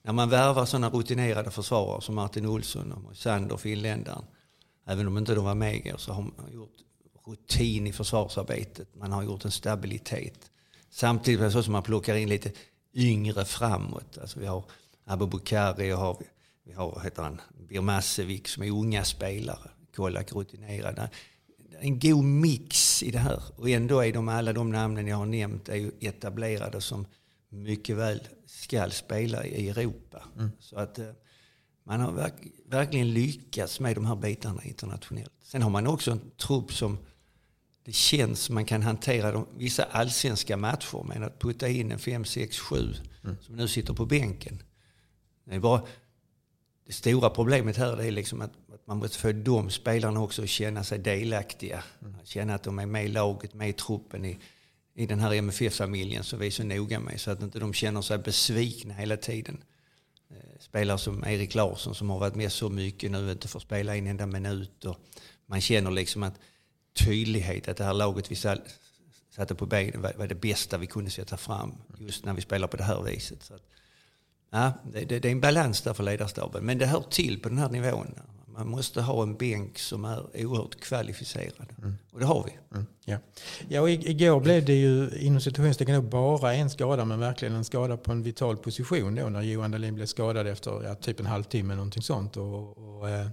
när 0.04 0.13
man 0.13 0.30
värvar 0.30 0.65
sådana 0.65 0.89
rutinerade 0.89 1.51
försvarare 1.51 2.01
som 2.01 2.15
Martin 2.15 2.45
Olsson 2.45 2.92
och 2.92 3.18
Sander, 3.18 3.57
finländaren 3.57 4.24
även 4.86 5.07
om 5.07 5.18
inte 5.18 5.36
de 5.36 5.45
var 5.45 5.56
med 5.56 5.95
så 5.98 6.13
har 6.13 6.22
man 6.22 6.54
gjort 6.54 6.78
rutin 7.25 7.88
i 7.88 7.94
försvarsarbetet. 7.94 8.95
Man 8.95 9.12
har 9.12 9.24
gjort 9.24 9.45
en 9.45 9.51
stabilitet. 9.51 10.51
Samtidigt 10.89 11.51
så 11.51 11.63
som 11.63 11.72
man 11.72 11.83
plockar 11.83 12.16
in 12.16 12.30
lite 12.30 12.51
yngre 12.94 13.45
framåt. 13.45 14.18
Alltså 14.18 14.39
vi 14.39 14.45
har 14.45 14.63
Abubakari 15.06 15.94
och 15.94 15.98
har, 15.98 16.18
vi 16.63 16.74
har 16.74 17.01
heter 17.04 17.24
han, 17.24 17.42
Birmasevic 17.69 18.48
som 18.48 18.63
är 18.63 18.72
unga 18.72 19.04
spelare. 19.04 19.69
Kolak 19.95 20.33
rutinerade. 20.33 21.10
En 21.80 22.00
god 22.00 22.24
mix 22.24 23.04
i 23.04 23.12
det 23.12 23.19
här. 23.19 23.44
Och 23.56 23.69
ändå 23.69 24.00
är 24.00 24.13
de 24.13 24.30
alla 24.30 24.54
de 24.54 24.72
namnen 24.72 25.07
jag 25.07 25.18
har 25.18 25.25
nämnt 25.25 25.69
är 25.69 25.75
ju 25.75 25.92
etablerade 26.00 26.81
som 26.81 27.06
mycket 27.50 27.98
väl 27.98 28.28
ska 28.45 28.89
spela 28.89 29.45
i 29.45 29.69
Europa. 29.69 30.24
Mm. 30.38 30.51
Så 30.60 30.75
att 30.75 31.00
eh, 31.00 31.06
man 31.83 32.00
har 32.00 32.12
verk, 32.12 32.33
verkligen 32.66 33.13
lyckats 33.13 33.80
med 33.80 33.95
de 33.95 34.06
här 34.06 34.16
bitarna 34.16 34.63
internationellt. 34.63 35.31
Sen 35.44 35.62
har 35.62 35.69
man 35.69 35.88
också 35.88 36.12
en 36.12 36.31
trupp 36.38 36.74
som 36.74 36.98
det 37.86 37.92
känns 37.92 38.50
man 38.50 38.66
kan 38.66 38.81
hantera 38.81 39.31
de, 39.31 39.48
vissa 39.57 39.83
allsvenska 39.83 40.57
matcher 40.57 41.04
med 41.04 41.24
att 41.24 41.39
putta 41.39 41.69
in 41.69 41.92
en 41.92 42.00
5, 42.00 42.25
6, 42.25 42.60
7 42.60 42.94
mm. 43.24 43.38
som 43.42 43.56
nu 43.56 43.68
sitter 43.68 43.94
på 43.94 44.06
bänken. 44.06 44.63
Det, 45.45 45.56
är 45.56 45.60
bara, 45.60 45.81
det 46.88 46.94
stora 46.94 47.30
problemet 47.30 47.78
här 47.78 48.01
är 48.01 48.12
liksom 48.12 48.42
att, 48.42 48.51
att, 48.74 48.88
man 48.88 48.98
måste 48.98 49.18
få 49.18 49.31
de 49.31 49.69
spelarna 49.69 50.22
också 50.22 50.44
att 50.44 50.50
känna 50.50 50.83
sig 50.83 51.00
delaktiga. 51.00 51.83
Mm. 52.01 52.16
Känna 52.24 52.56
att 52.56 52.63
de 52.63 52.80
är 52.80 52.86
med 52.86 53.06
i 53.06 53.07
laget, 53.07 53.54
med 53.54 53.69
i 53.69 53.74
truppen, 53.74 54.25
i, 54.25 54.38
i 54.95 55.06
den 55.06 55.19
här 55.19 55.33
MFF-familjen 55.33 56.24
som 56.24 56.39
vi 56.39 56.48
är 56.48 56.51
så 56.51 56.63
noga 56.63 57.00
med. 57.00 57.22
Så 57.22 57.31
att 57.31 57.42
inte 57.42 57.60
de 57.60 57.74
känner 57.74 58.01
sig 58.01 58.18
besvikna 58.18 58.94
hela 58.94 59.18
tiden 59.18 59.63
Eh, 60.31 60.60
spelare 60.60 60.98
som 60.98 61.24
Erik 61.24 61.56
Larsson 61.56 61.95
som 61.95 62.10
har 62.10 62.19
varit 62.19 62.36
med 62.36 62.51
så 62.51 62.69
mycket 62.69 63.12
nu 63.12 63.31
inte 63.31 63.48
får 63.48 63.60
spela 63.60 63.95
en 63.95 64.07
enda 64.07 64.25
minut. 64.25 64.86
Och 64.86 64.98
man 65.45 65.62
känner 65.62 65.92
liksom 65.92 66.24
att 66.24 66.39
tydlighet, 66.94 67.68
att 67.68 67.78
det 67.78 67.83
här 67.83 67.94
laget 67.94 68.31
vi 68.31 68.36
satte 68.36 69.56
på 69.56 69.66
benen 69.66 70.01
var, 70.01 70.28
det 70.28 70.36
bästa 70.36 70.78
vi 70.78 70.88
kunde 70.88 71.12
sätta 71.12 71.38
fram 71.38 71.74
just 72.00 72.25
när 72.25 72.33
vi 72.33 72.42
spelar 72.42 72.68
på 72.68 72.78
det 72.78 72.83
här 72.83 73.01
viset. 73.01 73.44
Så 73.44 73.54
att, 73.54 73.63
ja, 74.50 74.74
det, 74.94 75.06
det, 75.06 75.19
det, 75.19 75.28
är 75.28 75.31
en 75.31 75.42
balans 75.42 75.81
där 75.81 75.94
för 75.94 76.04
ledarstaben, 76.04 76.66
men 76.66 76.78
det 76.78 76.86
hör 76.86 77.04
till 77.10 77.39
på 77.42 77.50
den 77.50 77.57
här 77.57 77.69
nivån. 77.69 78.16
Man 78.53 78.68
måste 78.68 79.01
ha 79.01 79.24
en 79.24 79.36
bänk 79.36 79.80
som 79.80 80.06
är 80.06 80.45
oerhört 80.45 80.80
kvalificerad. 80.80 81.74
Mm. 81.77 81.98
Och 82.12 82.19
det 82.19 82.25
har 82.25 82.44
vi. 82.44 82.75
Mm. 82.75 82.88
Ja. 83.06 83.18
ja, 83.68 83.81
och 83.81 83.89
igår 83.89 84.39
blev 84.39 84.65
det 84.65 84.74
ju 84.74 85.09
inom 85.19 85.42
situationstecken 85.42 86.09
bara 86.09 86.53
en 86.53 86.69
skada, 86.69 87.06
men 87.06 87.19
verkligen 87.19 87.56
en 87.56 87.65
skada 87.65 87.98
på 87.98 88.12
en 88.12 88.24
vital 88.24 88.57
position 88.57 89.15
då 89.15 89.30
när 89.30 89.42
Johan 89.42 89.71
Dahlin 89.71 89.95
blev 89.95 90.06
skadad 90.06 90.48
efter 90.48 90.83
ja, 90.83 90.95
typ 90.95 91.19
en 91.19 91.25
halvtimme 91.25 91.75
någonting 91.75 92.03
sånt. 92.03 92.38
Och, 92.38 92.77
och 92.77 93.09
eh, 93.09 93.27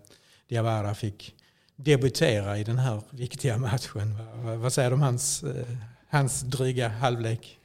Diawara 0.49 0.95
fick 0.95 1.35
debutera 1.77 2.59
i 2.59 2.65
den 2.65 2.79
här 2.79 3.03
viktiga 3.11 3.59
matchen. 3.59 4.19
Vad, 4.35 4.59
vad 4.59 4.73
säger 4.73 4.91
du 4.91 4.95
om 4.95 5.03
hans, 5.03 5.43
eh, 5.43 5.67
hans 6.09 6.41
dryga 6.41 6.89
halvlek? 6.89 7.58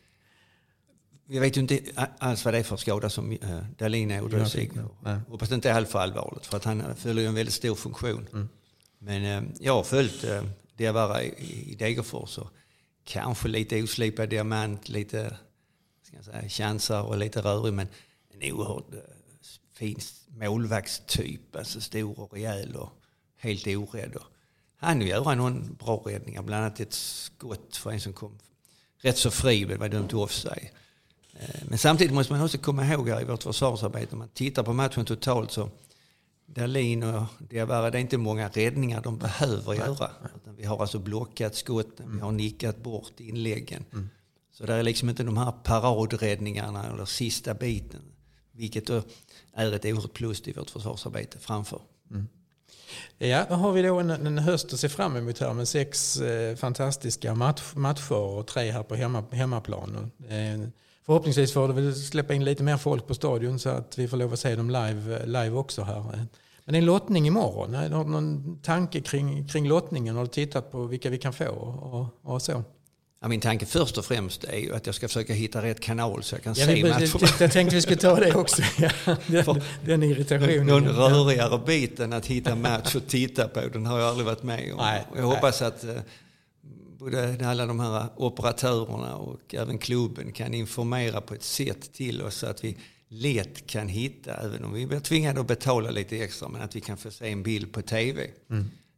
Vi 1.25 1.39
vet 1.39 1.58
ju 1.58 1.62
inte 1.62 1.80
alls 2.18 2.46
vad 2.46 2.53
det 2.53 2.58
är 2.58 2.63
för 2.63 2.77
skada 2.77 3.10
som 3.10 3.32
äh, 3.32 3.60
Dahlin 3.77 4.12
ådrog 4.12 4.48
sig. 4.48 4.72
Hoppas 5.27 5.50
det 5.50 5.56
inte 5.56 5.70
är 5.70 5.74
alltför 5.74 6.00
allvarligt 6.00 6.46
för 6.46 6.58
att 6.58 6.63
han 6.63 6.96
fyller 6.96 7.27
en 7.27 7.36
väldigt 7.36 7.53
stor 7.53 7.75
funktion. 7.75 8.27
Mm. 8.34 8.50
Men 9.00 9.25
äh, 9.25 9.44
jag 9.60 9.74
har 9.74 9.84
följt 9.84 10.24
äh, 10.24 10.44
Diawara 10.77 11.24
i, 11.24 11.72
i 11.72 11.75
Degerfors 11.75 12.38
och 12.38 12.50
kanske 13.03 13.48
lite 13.48 13.84
oslipad 13.84 14.30
diamant, 14.30 14.89
lite 14.89 15.38
ska 16.03 16.15
jag 16.15 16.25
säga, 16.25 16.50
chansar 16.50 17.01
och 17.01 17.18
lite 17.18 17.42
rörig 17.42 17.74
men 17.74 17.88
en 18.30 18.53
oerhört 18.53 18.94
äh, 18.94 19.00
fin 19.74 20.00
målvaktstyp. 20.27 21.56
Alltså 21.56 21.82
stor 21.82 22.20
och 22.20 22.34
rejäl 22.34 22.75
och 22.75 22.89
helt 23.38 23.68
orädd. 23.68 24.15
Och 24.15 24.27
han 24.77 25.01
göra 25.01 25.36
någon 25.36 25.75
bra 25.80 26.03
räddningar, 26.06 26.42
bland 26.42 26.65
annat 26.65 26.80
ett 26.80 26.94
skott 26.94 27.75
för 27.75 27.92
en 27.92 28.01
som 28.01 28.13
kom 28.13 28.39
rätt 28.98 29.18
så 29.18 29.32
fri, 29.32 29.65
det 29.65 29.77
var 29.77 29.89
dömt 29.89 30.13
offside. 30.13 30.70
Eh, 31.40 31.62
men 31.70 31.78
samtidigt 31.78 32.13
måste 32.13 32.34
man 32.34 32.42
också 32.42 32.58
komma 32.58 32.86
ihåg 32.86 33.10
här 33.10 33.22
i 33.22 33.25
vårt 33.25 33.44
försvarsarbete, 33.44 34.12
om 34.12 34.20
man 34.20 34.30
tittar 34.30 34.63
på 34.63 34.74
matchen 34.74 35.06
totalt 35.06 35.52
så 35.52 35.70
Dahlin 36.46 37.04
och 37.04 37.24
Diawara, 37.50 37.92
det 37.92 37.98
är 37.98 38.02
inte 38.02 38.18
många 38.18 38.50
räddningar 38.50 39.02
de 39.02 39.18
behöver 39.18 39.74
göra. 39.74 40.12
Vi 40.58 40.66
har 40.66 40.82
alltså 40.82 41.00
blockat 41.00 41.56
skotten, 41.56 42.06
mm. 42.06 42.16
vi 42.16 42.22
har 42.22 42.32
nickat 42.32 42.84
bort 42.84 43.20
inläggen. 43.20 43.86
Mm. 43.94 44.10
Så 44.52 44.66
det 44.66 44.74
är 44.74 44.84
liksom 44.84 45.10
inte 45.10 45.24
de 45.24 45.38
här 45.38 45.52
paradräddningarna 45.52 46.88
eller 46.88 47.06
sista 47.06 47.54
biten. 47.54 48.02
Vilket 48.52 48.88
då 48.88 49.02
är 49.54 49.72
ett 49.72 49.86
oerhört 49.86 50.13
plus 50.13 50.48
i 50.48 50.54
vårt 50.54 50.70
försvarsarbete 50.70 51.40
framför. 51.40 51.82
Mm. 52.12 52.28
Ja, 53.18 53.46
då 53.50 53.56
har 53.56 53.72
vi 53.72 53.82
då 53.82 54.00
en, 54.00 54.10
en, 54.10 54.38
höst 54.38 54.74
att 54.74 54.80
se 54.80 54.90
fram 54.90 55.16
emot 55.16 55.40
här 55.40 55.54
med 55.54 55.68
sex 55.68 56.18
eh, 56.22 56.56
fantastiska 56.56 57.36
match, 57.36 57.72
matcher 57.75 58.16
och 58.16 58.48
tre 58.48 58.72
här 58.72 58.84
på 58.84 58.96
hemma, 58.96 59.24
hemmaplan. 59.32 60.12
Eh, 60.28 60.70
Förhoppningsvis 61.06 61.54
får 61.54 61.68
det 61.68 61.74
väl 61.74 61.96
släppa 61.96 62.34
in 62.34 62.46
lite 62.46 62.64
mer 62.64 62.78
folk 62.78 63.08
på 63.08 63.14
stadion 63.14 63.60
så 63.60 63.70
att 63.70 63.98
vi 63.98 64.08
får 64.08 64.18
lov 64.18 64.34
att 64.34 64.40
se 64.40 64.56
dem 64.56 64.70
live, 64.70 65.26
live 65.26 65.50
också 65.52 65.84
här. 65.84 66.02
Men 66.66 66.74
det 66.74 66.78
är 66.78 66.80
en 66.80 66.86
lottning 66.86 67.28
imorgon. 67.28 67.74
Har 67.74 68.04
du 68.04 68.10
någon 68.10 68.60
tanke 68.62 69.02
kring, 69.02 69.48
kring 69.48 69.68
lottningen? 69.68 70.16
Har 70.16 70.24
du 70.24 70.30
tittat 70.30 70.72
på 70.72 70.84
vilka 70.84 71.10
vi 71.10 71.18
kan 71.18 71.34
få 71.34 71.46
och, 71.48 72.34
och 72.34 72.42
så? 72.42 72.64
Ja, 73.22 73.28
min 73.28 73.42
tanke 73.42 73.66
först 73.66 73.98
och 73.98 74.06
främst 74.06 74.44
är 74.44 74.58
ju 74.58 74.76
att 74.76 74.86
jag 74.86 74.96
ska 74.96 75.08
försöka 75.08 75.34
hitta 75.34 75.62
rätt 75.62 75.80
kanal 75.80 76.24
så 76.24 76.36
jag 76.36 76.44
kan 76.44 76.54
Ja, 76.58 76.66
se 76.66 76.74
vi, 76.74 76.84
matcherna. 76.84 77.08
jag, 77.40 77.52
tänkte 77.52 77.76
vi 77.76 77.82
skulle 77.82 77.98
ta 77.98 78.16
det 78.16 78.36
också. 78.36 78.62
Ja, 78.78 79.16
den, 79.28 79.62
den 79.86 80.04
irritationen. 80.04 80.66
Någon 80.66 80.88
rörigare 80.88 81.60
bit 81.66 82.00
än 82.00 82.14
att 82.14 82.26
hitta 82.26 82.56
match 82.56 82.96
och 82.96 83.08
titta 83.08 83.48
på. 83.48 83.60
Den 83.74 83.86
har 83.86 84.00
jag 84.00 84.10
aldrig 84.10 84.26
varit 84.26 84.44
med 84.44 84.72
om. 84.72 84.78
Nej, 84.78 85.06
jag 85.16 85.24
hoppas 85.24 85.62
att 85.62 85.84
eh, 85.84 85.90
både 87.04 87.50
alla 87.50 87.66
de 87.66 87.80
här 87.80 88.08
operatörerna 88.16 89.16
och 89.16 89.56
även 89.56 89.78
klubben 89.78 90.32
kan 90.32 90.54
informera 90.54 91.22
på 91.22 91.34
ett 91.34 91.44
sätt 91.44 91.94
till 91.94 92.22
oss 92.22 92.36
så 92.36 92.48
att 92.48 92.64
vi 92.64 92.78
lätt 93.08 93.68
kan 93.68 93.88
hitta, 93.88 94.34
även 94.34 94.64
om 94.64 94.74
vi 94.74 94.88
blir 94.88 95.00
tvingade 95.00 95.42
att 95.42 95.48
betala 95.48 95.92
lite 95.92 96.18
extra, 96.18 96.50
men 96.50 96.62
att 96.62 96.76
vi 96.76 96.82
kan 96.82 96.98
få 96.98 97.12
se 97.12 97.32
en 97.32 97.44
bild 97.44 97.74
på 97.74 97.82
tv. 97.82 98.28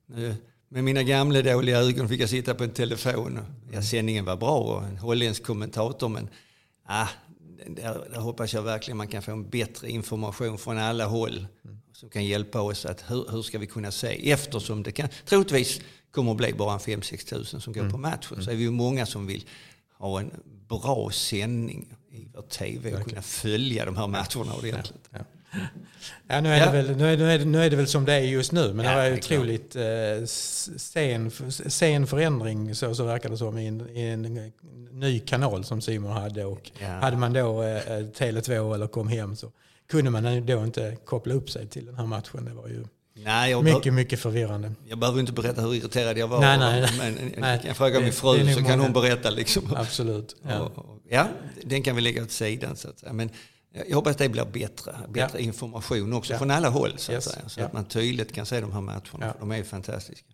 Nu, 0.08 0.36
med 0.70 0.84
mina 0.84 1.04
gamla 1.04 1.42
dåliga 1.42 1.80
ögon 1.80 2.10
fick 2.10 2.22
jag 2.22 2.30
sitta 2.30 2.56
på 2.56 2.64
en 2.64 2.70
telefon. 2.70 3.38
Och, 3.38 3.74
ja, 3.74 3.82
sändningen 3.82 4.26
var 4.26 4.36
bra 4.36 4.58
och 4.58 4.84
en 4.84 4.98
holländsk 4.98 5.44
kommentator, 5.44 6.10
men 6.10 6.30
ah, 6.86 7.08
där, 7.68 8.08
där 8.12 8.20
hoppas 8.20 8.54
jag 8.54 8.62
verkligen 8.62 8.98
man 8.98 9.08
kan 9.08 9.22
få 9.22 9.32
en 9.32 9.50
bättre 9.50 9.90
information 9.90 10.58
från 10.58 10.78
alla 10.78 11.06
håll 11.06 11.48
som 11.94 12.10
kan 12.10 12.26
hjälpa 12.26 12.62
oss 12.62 12.86
att 12.86 13.04
hur, 13.08 13.32
hur 13.32 13.42
ska 13.42 13.60
vi 13.60 13.68
kunna 13.68 13.92
se, 13.92 14.32
eftersom 14.32 14.84
det 14.84 14.92
kan 14.92 15.10
troligtvis 15.26 15.82
kommer 16.12 16.32
att 16.32 16.38
bli 16.38 16.54
bara 16.54 16.74
en 16.74 16.80
5-6 16.80 17.30
tusen 17.30 17.62
som 17.62 17.74
går 17.74 17.90
på 17.90 17.98
matchen, 17.98 18.44
så 18.44 18.52
är 18.52 18.56
vi 18.56 18.64
ju 18.64 18.72
många 18.72 19.06
som 19.06 19.28
vill 19.28 19.46
ha 19.98 20.20
en 20.20 20.32
bra 20.68 21.10
sändning 21.12 21.96
i 22.12 22.28
vår 22.34 22.42
tv 22.42 22.96
och 22.96 23.10
kunna 23.10 23.22
följa 23.22 23.86
de 23.86 23.98
här 23.98 24.08
matcherna 24.08 24.56
ordentligt. 24.58 25.10
Ja. 25.10 25.18
Ja, 25.18 25.26
nu, 26.42 26.50
är 26.50 26.60
Ja. 26.60 26.66
Det 26.66 26.72
väl, 26.72 26.96
nu, 26.98 27.14
är, 27.14 27.18
nu, 27.18 27.32
är 27.32 27.40
det, 27.40 27.46
nu 27.46 27.64
är 27.64 27.70
det 27.70 27.76
väl 27.76 27.88
som 27.88 28.06
det 28.06 28.14
är 28.14 28.20
just 28.20 28.52
nu, 28.52 28.74
men 28.74 28.86
Ja, 28.86 28.92
det 29.04 29.10
var 29.10 29.18
otroligt 29.18 29.76
eh, 29.76 30.26
sen, 30.26 31.32
sen 31.68 32.08
förändring 32.08 32.76
så, 32.76 32.96
så 32.96 33.04
verkar 33.04 33.30
det 33.30 33.38
som 33.38 33.58
i 33.58 33.68
en, 33.68 33.90
i 33.90 34.02
en 34.02 34.52
ny 34.92 35.20
kanal 35.20 35.64
som 35.64 35.82
Simon 35.82 36.12
hade. 36.12 36.46
Och 36.46 36.72
Ja. 36.80 36.88
Hade 36.88 37.18
man 37.18 37.34
då 37.34 37.64
eh, 37.64 37.78
Tele2 38.18 38.74
eller 38.74 38.88
kom 38.88 39.08
hem 39.08 39.36
så 39.36 39.52
kunde 39.90 40.12
man 40.12 40.46
då 40.46 40.64
inte 40.64 40.98
koppla 41.06 41.34
upp 41.34 41.50
sig 41.50 41.68
till 41.68 41.86
den 41.86 41.96
här 41.96 42.06
matchen. 42.06 42.46
Det 42.46 42.54
var 42.54 42.68
ju 42.68 42.84
Nej, 43.18 43.52
jag, 43.52 43.64
mycket, 43.64 43.94
mycket 43.94 44.20
förvirrande. 44.20 44.72
jag 44.88 44.98
behöver 45.00 45.20
inte 45.20 45.32
berätta 45.32 45.62
hur 45.62 45.74
irriterad 45.74 46.18
jag 46.18 46.28
var. 46.28 46.40
Nej, 46.42 46.58
nej. 46.58 46.90
Men 46.98 47.32
Nej, 47.38 47.62
jag 47.68 47.78
fråga 47.78 47.94
det- 48.00 48.04
min 48.04 48.14
fru 48.14 48.54
så 48.54 48.60
kan 48.62 48.64
många. 48.64 48.84
hon 48.84 48.94
berätta. 48.94 49.30
Liksom. 49.30 49.74
Absolut. 49.76 50.36
Ja. 50.48 50.60
Och- 50.60 50.78
och- 50.78 50.92
Ja, 51.10 51.28
den 51.64 51.84
kan 51.84 51.96
vi 51.96 52.02
lägga 52.02 52.24
åt 52.24 52.32
sidan. 52.32 52.76
Så 52.76 52.90
att 52.90 53.00
säga. 53.00 53.14
Men 53.14 53.30
jag 53.88 53.96
hoppas 53.96 54.16
det 54.16 54.30
blir 54.30 54.46
bättre, 54.46 54.96
bättre 55.10 55.42
information 55.42 56.14
också 56.14 56.34
Ja. 56.34 56.38
från 56.40 56.52
alla 56.52 56.70
håll. 56.70 56.94
Så, 56.98 57.12
Yes. 57.12 57.28
att 57.28 57.34
säga, 57.34 57.50
så 57.50 57.60
Ja. 57.60 57.66
att 57.66 57.74
man 57.74 57.86
tydligt 57.86 58.32
kan 58.34 58.46
se 58.46 58.62
de 58.62 58.72
här 58.72 58.82
matcherna. 58.82 59.02
Ja. 59.20 59.34
De 59.40 59.52
är 59.52 59.64
fantastiska. 59.64 60.26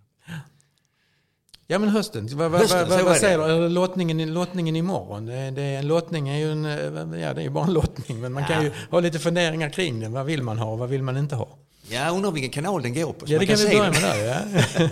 Ja 1.68 1.80
men 1.80 1.90
hösten, 1.90 2.28
vad, 2.38 2.52
vad, 2.52 2.62
Hösten, 2.62 2.90
vad, 2.90 3.04
vad, 3.06 3.18
säger 3.18 3.60
du? 3.60 3.70
Lottningen, 3.70 4.34
lottningen 4.34 4.76
imorgon, 4.76 5.26
det, 5.26 5.52
det, 5.52 5.62
en 5.62 5.88
lottning 5.88 6.30
är 6.30 6.38
ju 6.38 6.52
en, 6.52 6.66
eh, 6.66 7.20
ja, 7.22 7.34
det 7.34 7.44
är 7.44 7.50
bara 7.50 7.66
en 7.66 7.74
lottning 7.74 8.22
men 8.22 8.34
man 8.34 8.46
kan 8.46 8.56
Ja. 8.56 8.64
ju 8.64 8.72
ha 8.92 9.00
lite 9.00 9.20
funderingar 9.20 9.70
kring 9.70 10.00
den. 10.00 10.12
Vad 10.12 10.26
vill 10.26 10.44
man 10.44 10.58
ha 10.58 10.72
och 10.72 10.80
vad 10.80 10.90
vill 10.90 11.04
man 11.04 11.18
inte 11.18 11.36
ha? 11.36 11.58
Ja, 11.90 12.10
undrar 12.10 12.32
vilken 12.32 12.52
kanal 12.52 12.82
den 12.82 12.94
går 12.94 13.14
på. 13.14 13.26
Ja 13.28 13.40
det 13.40 13.46
kan 13.46 13.56
vi 13.56 13.62
se 13.62 13.78
börja 13.78 13.92
med 13.92 14.02
där. 14.02 14.92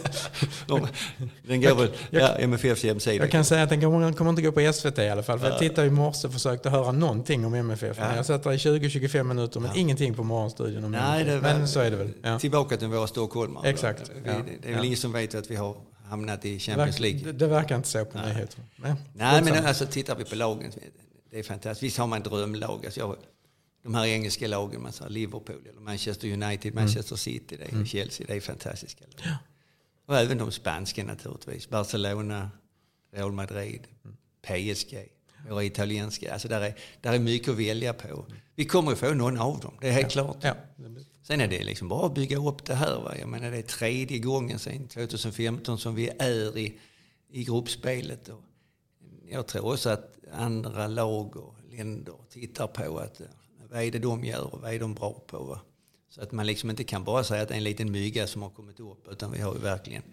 Ja. 0.68 0.80
Den 1.48 1.62
går 1.62 1.76
väl, 1.76 1.92
ja, 2.10 2.28
MFFs 2.40 2.84
hemsida. 2.84 3.24
Jag 3.24 3.32
kan 3.32 3.46
säga 3.46 3.64
att 3.64 3.70
den 3.70 3.82
kommer, 3.82 4.14
kommer 4.14 4.30
inte 4.30 4.42
gå 4.42 4.52
på 4.52 4.74
SVT 4.74 5.00
i 5.00 5.10
alla 5.10 5.24
fall. 5.24 5.40
För 5.40 5.50
jag 5.50 5.60
tittade 5.60 5.88
i 5.88 5.90
morse 5.92 6.28
och 6.28 6.34
försökte 6.34 6.70
höra 6.70 6.92
någonting 6.92 7.46
om 7.46 7.54
MFF. 7.54 7.98
Ja. 8.00 8.16
Jag 8.16 8.26
satt 8.26 8.44
där 8.44 8.52
i 8.54 8.58
20-25 8.58 9.24
minuter 9.24 9.60
men 9.60 9.76
ingenting 9.78 10.14
på 10.14 10.24
morgonstudion 10.24 10.84
om 10.84 10.92
Nej, 10.92 11.22
MFF. 11.22 11.42
Men 11.42 11.68
så 11.68 11.80
är 11.80 11.92
det 11.92 11.98
väl. 11.98 12.10
Ja. 12.24 12.40
Tillbaka 12.40 12.78
till 12.78 12.88
våra 12.88 13.08
stockholmare. 13.08 13.70
Exakt, 13.70 14.12
Vi, 14.24 14.30
ja. 14.30 14.34
Det 14.62 14.68
är 14.68 14.72
väl 14.72 14.80
Ja. 14.80 14.86
ingen 14.86 14.98
som 14.98 15.12
vet 15.14 15.36
att 15.36 15.52
vi 15.52 15.56
har 15.56 15.76
hamnat 16.10 16.46
i 16.46 16.60
Champions 16.60 17.00
League. 17.00 17.20
det, 17.24 17.32
det 17.32 17.48
verkar 17.48 17.76
inte 17.76 17.88
så 17.88 18.06
på 18.06 18.18
nyheterna. 18.18 18.64
Men, 18.76 18.96
Nej, 19.14 19.42
men 19.44 19.66
alltså 19.66 19.86
tittar 19.86 20.16
vi 20.16 20.24
på 20.26 20.36
lagen, 20.36 20.72
det 21.32 21.40
är 21.40 21.44
fantastiskt. 21.44 21.84
Visst 21.84 21.98
har 21.98 22.08
man 22.08 22.22
drömlag. 22.24 22.86
Alltså 22.86 23.00
jag, 23.00 23.16
de 23.84 23.96
här 23.96 24.06
engelska 24.06 24.48
lagen, 24.48 24.82
man 24.82 24.92
säger 24.94 25.12
Liverpool, 25.12 25.68
eller 25.70 25.82
Manchester 25.82 26.28
United, 26.34 26.74
Manchester 26.76 27.16
City, 27.16 27.58
det 27.58 27.64
är 27.82 27.86
Chelsea, 27.86 28.28
det 28.28 28.36
är 28.36 28.42
fantastiska 28.42 29.06
lag. 29.10 29.36
Och 30.06 30.18
även 30.18 30.38
de 30.38 30.52
spanska 30.52 31.04
naturligtvis. 31.04 31.70
Barcelona, 31.70 32.50
Real 33.14 33.32
Madrid, 33.32 33.88
PSG, 34.42 35.08
våra 35.50 35.64
italienska. 35.64 36.34
Alltså 36.34 36.48
där 36.48 36.62
är, 36.62 36.76
där 37.02 37.14
är 37.14 37.20
mycket 37.20 37.50
att 37.50 37.58
välja 37.58 37.94
på. 37.94 38.26
Vi 38.56 38.66
kommer 38.66 38.92
att 38.92 38.98
få 39.00 39.14
någon 39.14 39.38
av 39.38 39.60
dem, 39.60 39.74
det 39.82 39.88
är 39.88 39.92
helt 39.92 40.12
klart. 40.12 40.38
ja, 40.42 40.56
det 40.76 40.90
blir- 40.90 41.06
Sen 41.24 41.42
är 41.42 41.48
det 41.48 41.64
liksom 41.64 41.88
bara 41.88 42.06
att 42.06 42.14
bygga 42.16 42.38
upp 42.38 42.66
det 42.66 42.76
här. 42.76 42.96
Va? 43.02 43.14
Jag 43.20 43.30
menar 43.30 43.52
det 43.52 43.58
är 43.58 43.62
tredje 43.62 44.20
gången 44.20 44.60
sedan 44.60 44.88
2015 44.88 45.78
som 45.80 45.96
vi 45.96 46.10
är 46.20 46.58
i, 46.58 46.80
i 47.32 47.44
gruppspelet. 47.44 48.30
Och 48.30 48.42
jag 49.28 49.48
tror 49.48 49.74
också 49.74 49.90
att 49.90 50.16
andra 50.34 50.88
lag 50.88 51.36
och 51.38 51.56
länder 51.72 52.14
tittar 52.30 52.68
på 52.68 52.98
att 53.00 53.22
vad 53.70 53.82
är 53.84 53.92
det 53.92 54.00
de 54.00 54.24
gör 54.24 54.54
och 54.54 54.62
vad 54.62 54.74
är 54.74 54.80
de 54.80 54.94
bra 54.94 55.14
på. 55.28 55.44
Va? 55.44 55.62
Så 56.10 56.22
att 56.22 56.32
man 56.32 56.46
liksom 56.46 56.70
inte 56.70 56.84
kan 56.84 57.04
bara 57.04 57.24
säga 57.24 57.42
att 57.42 57.48
det 57.48 57.54
är 57.54 57.58
en 57.58 57.64
liten 57.64 57.92
mygga 57.92 58.28
som 58.28 58.42
har 58.42 58.50
kommit 58.50 58.80
upp 58.80 59.08
utan 59.12 59.32
vi 59.32 59.42
har 59.42 59.54
ju 59.54 59.60
verkligen 59.60 60.04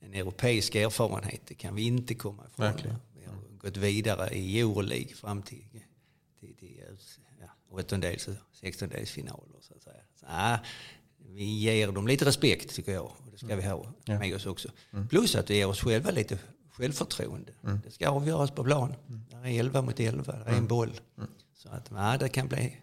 en 0.00 0.14
europeisk 0.14 0.74
erfarenhet. 0.74 1.40
Det 1.48 1.54
kan 1.54 1.74
vi 1.74 1.82
inte 1.82 2.14
komma 2.14 2.42
ifrån. 2.52 2.66
Verkligen. 2.66 2.96
Vi 3.14 3.24
har 3.24 3.34
gått 3.58 3.76
vidare 3.76 4.30
i 4.34 4.60
Euroleague 4.60 5.14
fram 5.14 5.42
till, 5.42 5.64
till, 6.40 6.56
till 6.56 6.80
ja, 7.40 7.46
åttondels 7.70 8.28
och 8.28 8.34
sextondelsfinaler. 8.52 9.56
Så 9.60 9.74
att 9.74 9.82
säga. 9.82 9.96
Så, 10.20 10.26
ah, 10.28 10.58
vi 11.18 11.44
ger 11.44 11.92
dem 11.92 12.06
lite 12.06 12.24
respekt 12.24 12.74
tycker 12.74 12.92
jag. 12.92 13.04
Och 13.04 13.30
det 13.32 13.38
ska 13.38 13.56
vi 13.56 13.66
ha 13.66 13.92
Ja. 14.04 14.18
med 14.18 14.34
oss 14.34 14.46
också. 14.46 14.68
Plus 15.10 15.34
att 15.36 15.50
vi 15.50 15.56
ger 15.56 15.66
oss 15.68 15.80
själva 15.80 16.10
lite 16.10 16.38
självförtroende. 16.70 17.52
Det 17.84 17.90
ska 17.90 18.08
avgöras 18.08 18.50
på 18.50 18.64
plan. 18.64 18.94
Det 19.30 19.36
är 19.36 19.60
11 19.60 19.82
mot 19.82 20.00
11, 20.00 20.32
det 20.44 20.50
är 20.50 20.56
en 20.56 20.66
boll. 20.66 21.00
Så 21.54 21.68
att 21.68 21.90
ja, 21.90 22.16
det 22.20 22.28
kan 22.28 22.48
bli 22.48 22.76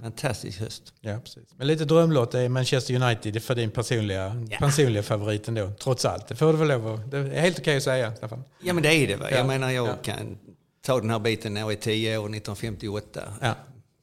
fantastisk 0.00 0.60
höst. 0.60 0.92
Ja, 1.00 1.20
precis. 1.24 1.44
Men 1.56 1.66
lite 1.66 1.84
drömlåt 1.84 2.34
är 2.34 2.48
Manchester 2.48 2.94
United 3.02 3.42
för 3.42 3.54
din 3.54 3.70
personliga, 3.70 4.46
Ja. 4.50 4.58
personliga 4.58 5.02
favorit 5.02 5.48
ändå, 5.48 5.70
trots 5.80 6.04
allt. 6.04 6.28
Det 6.28 6.36
får 6.36 6.52
du 6.52 6.58
väl 6.58 6.68
lov 6.68 6.86
att, 6.86 7.10
Det 7.10 7.18
är 7.18 7.40
helt 7.40 7.58
okej 7.58 7.76
att 7.76 7.82
säga. 7.82 8.12
Ja 8.62 8.72
men 8.72 8.82
det 8.82 8.94
är 8.94 9.06
det. 9.08 9.16
Va? 9.16 9.28
Ja. 9.30 9.36
Jag 9.36 9.46
menar 9.46 9.70
jag 9.70 9.88
Ja. 9.88 9.96
kan 10.02 10.38
ta 10.82 11.00
den 11.00 11.10
här 11.10 11.18
biten 11.18 11.54
när 11.54 11.60
jag 11.60 11.72
är 11.72 11.76
10 11.76 12.18
år, 12.18 12.22
1958. 12.28 13.32
Ja. 13.40 13.54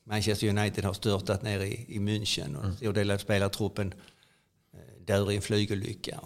Manchester 0.06 0.48
United 0.50 0.84
har 0.86 0.94
störtat 0.94 1.42
ner 1.44 1.60
i, 1.60 1.86
i 1.88 2.00
München 2.00 2.56
och 2.58 2.66
en 2.66 2.76
stor 2.76 2.94
del 2.94 3.12
av 3.12 3.18
spelartruppen 3.18 3.94
eh, 4.74 5.06
dör 5.06 5.32
i 5.32 5.36
en 5.36 5.42
flygolycka. 5.42 6.20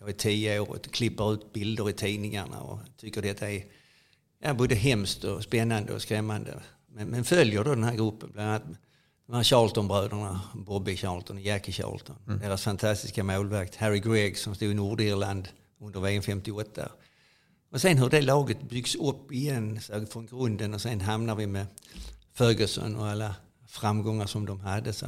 Jag 0.00 0.08
är 0.08 0.12
tio 0.12 0.58
år 0.60 0.68
och 0.70 0.82
klipper 0.82 1.32
ut 1.34 1.52
bilder 1.52 1.90
i 1.90 1.92
tidningarna 1.92 2.60
och 2.60 2.78
tycker 2.96 3.22
detta 3.22 3.50
är 3.50 3.64
ja, 4.44 4.54
både 4.54 4.74
hemskt 4.74 5.24
och 5.24 5.42
spännande 5.42 5.92
och 5.94 6.02
skrämmande. 6.02 6.60
Men, 6.92 7.08
men 7.08 7.24
följer 7.24 7.64
då 7.64 7.74
den 7.74 7.84
här 7.84 7.94
gruppen, 7.94 8.30
bland 8.32 8.48
annat 8.48 8.62
de 9.30 9.36
här 9.36 9.44
Charlton-bröderna, 9.44 10.40
Bobby 10.54 10.96
Charlton 10.96 11.36
och 11.36 11.42
Jackie 11.42 11.72
Charlton. 11.72 12.16
Deras 12.40 12.62
fantastiska 12.62 13.24
målvakt 13.24 13.76
Harry 13.76 14.00
Gregg 14.00 14.38
som 14.38 14.54
stod 14.54 14.70
i 14.70 14.74
Nordirland 14.74 15.48
under 15.80 16.00
VM 16.00 16.22
58. 16.22 16.88
Och 17.72 17.80
sen 17.80 17.98
hur 17.98 18.10
det 18.10 18.22
laget 18.22 18.62
byggs 18.62 18.94
upp 18.94 19.32
igen 19.32 19.80
så 19.80 20.06
från 20.06 20.26
grunden 20.26 20.74
och 20.74 20.80
sen 20.80 21.00
hamnar 21.00 21.34
vi 21.34 21.46
med 21.46 21.66
Ferguson 22.34 22.96
och 22.96 23.06
alla 23.06 23.34
framgångar 23.66 24.26
som 24.26 24.46
de 24.46 24.60
hade. 24.60 24.92
Så 24.92 25.06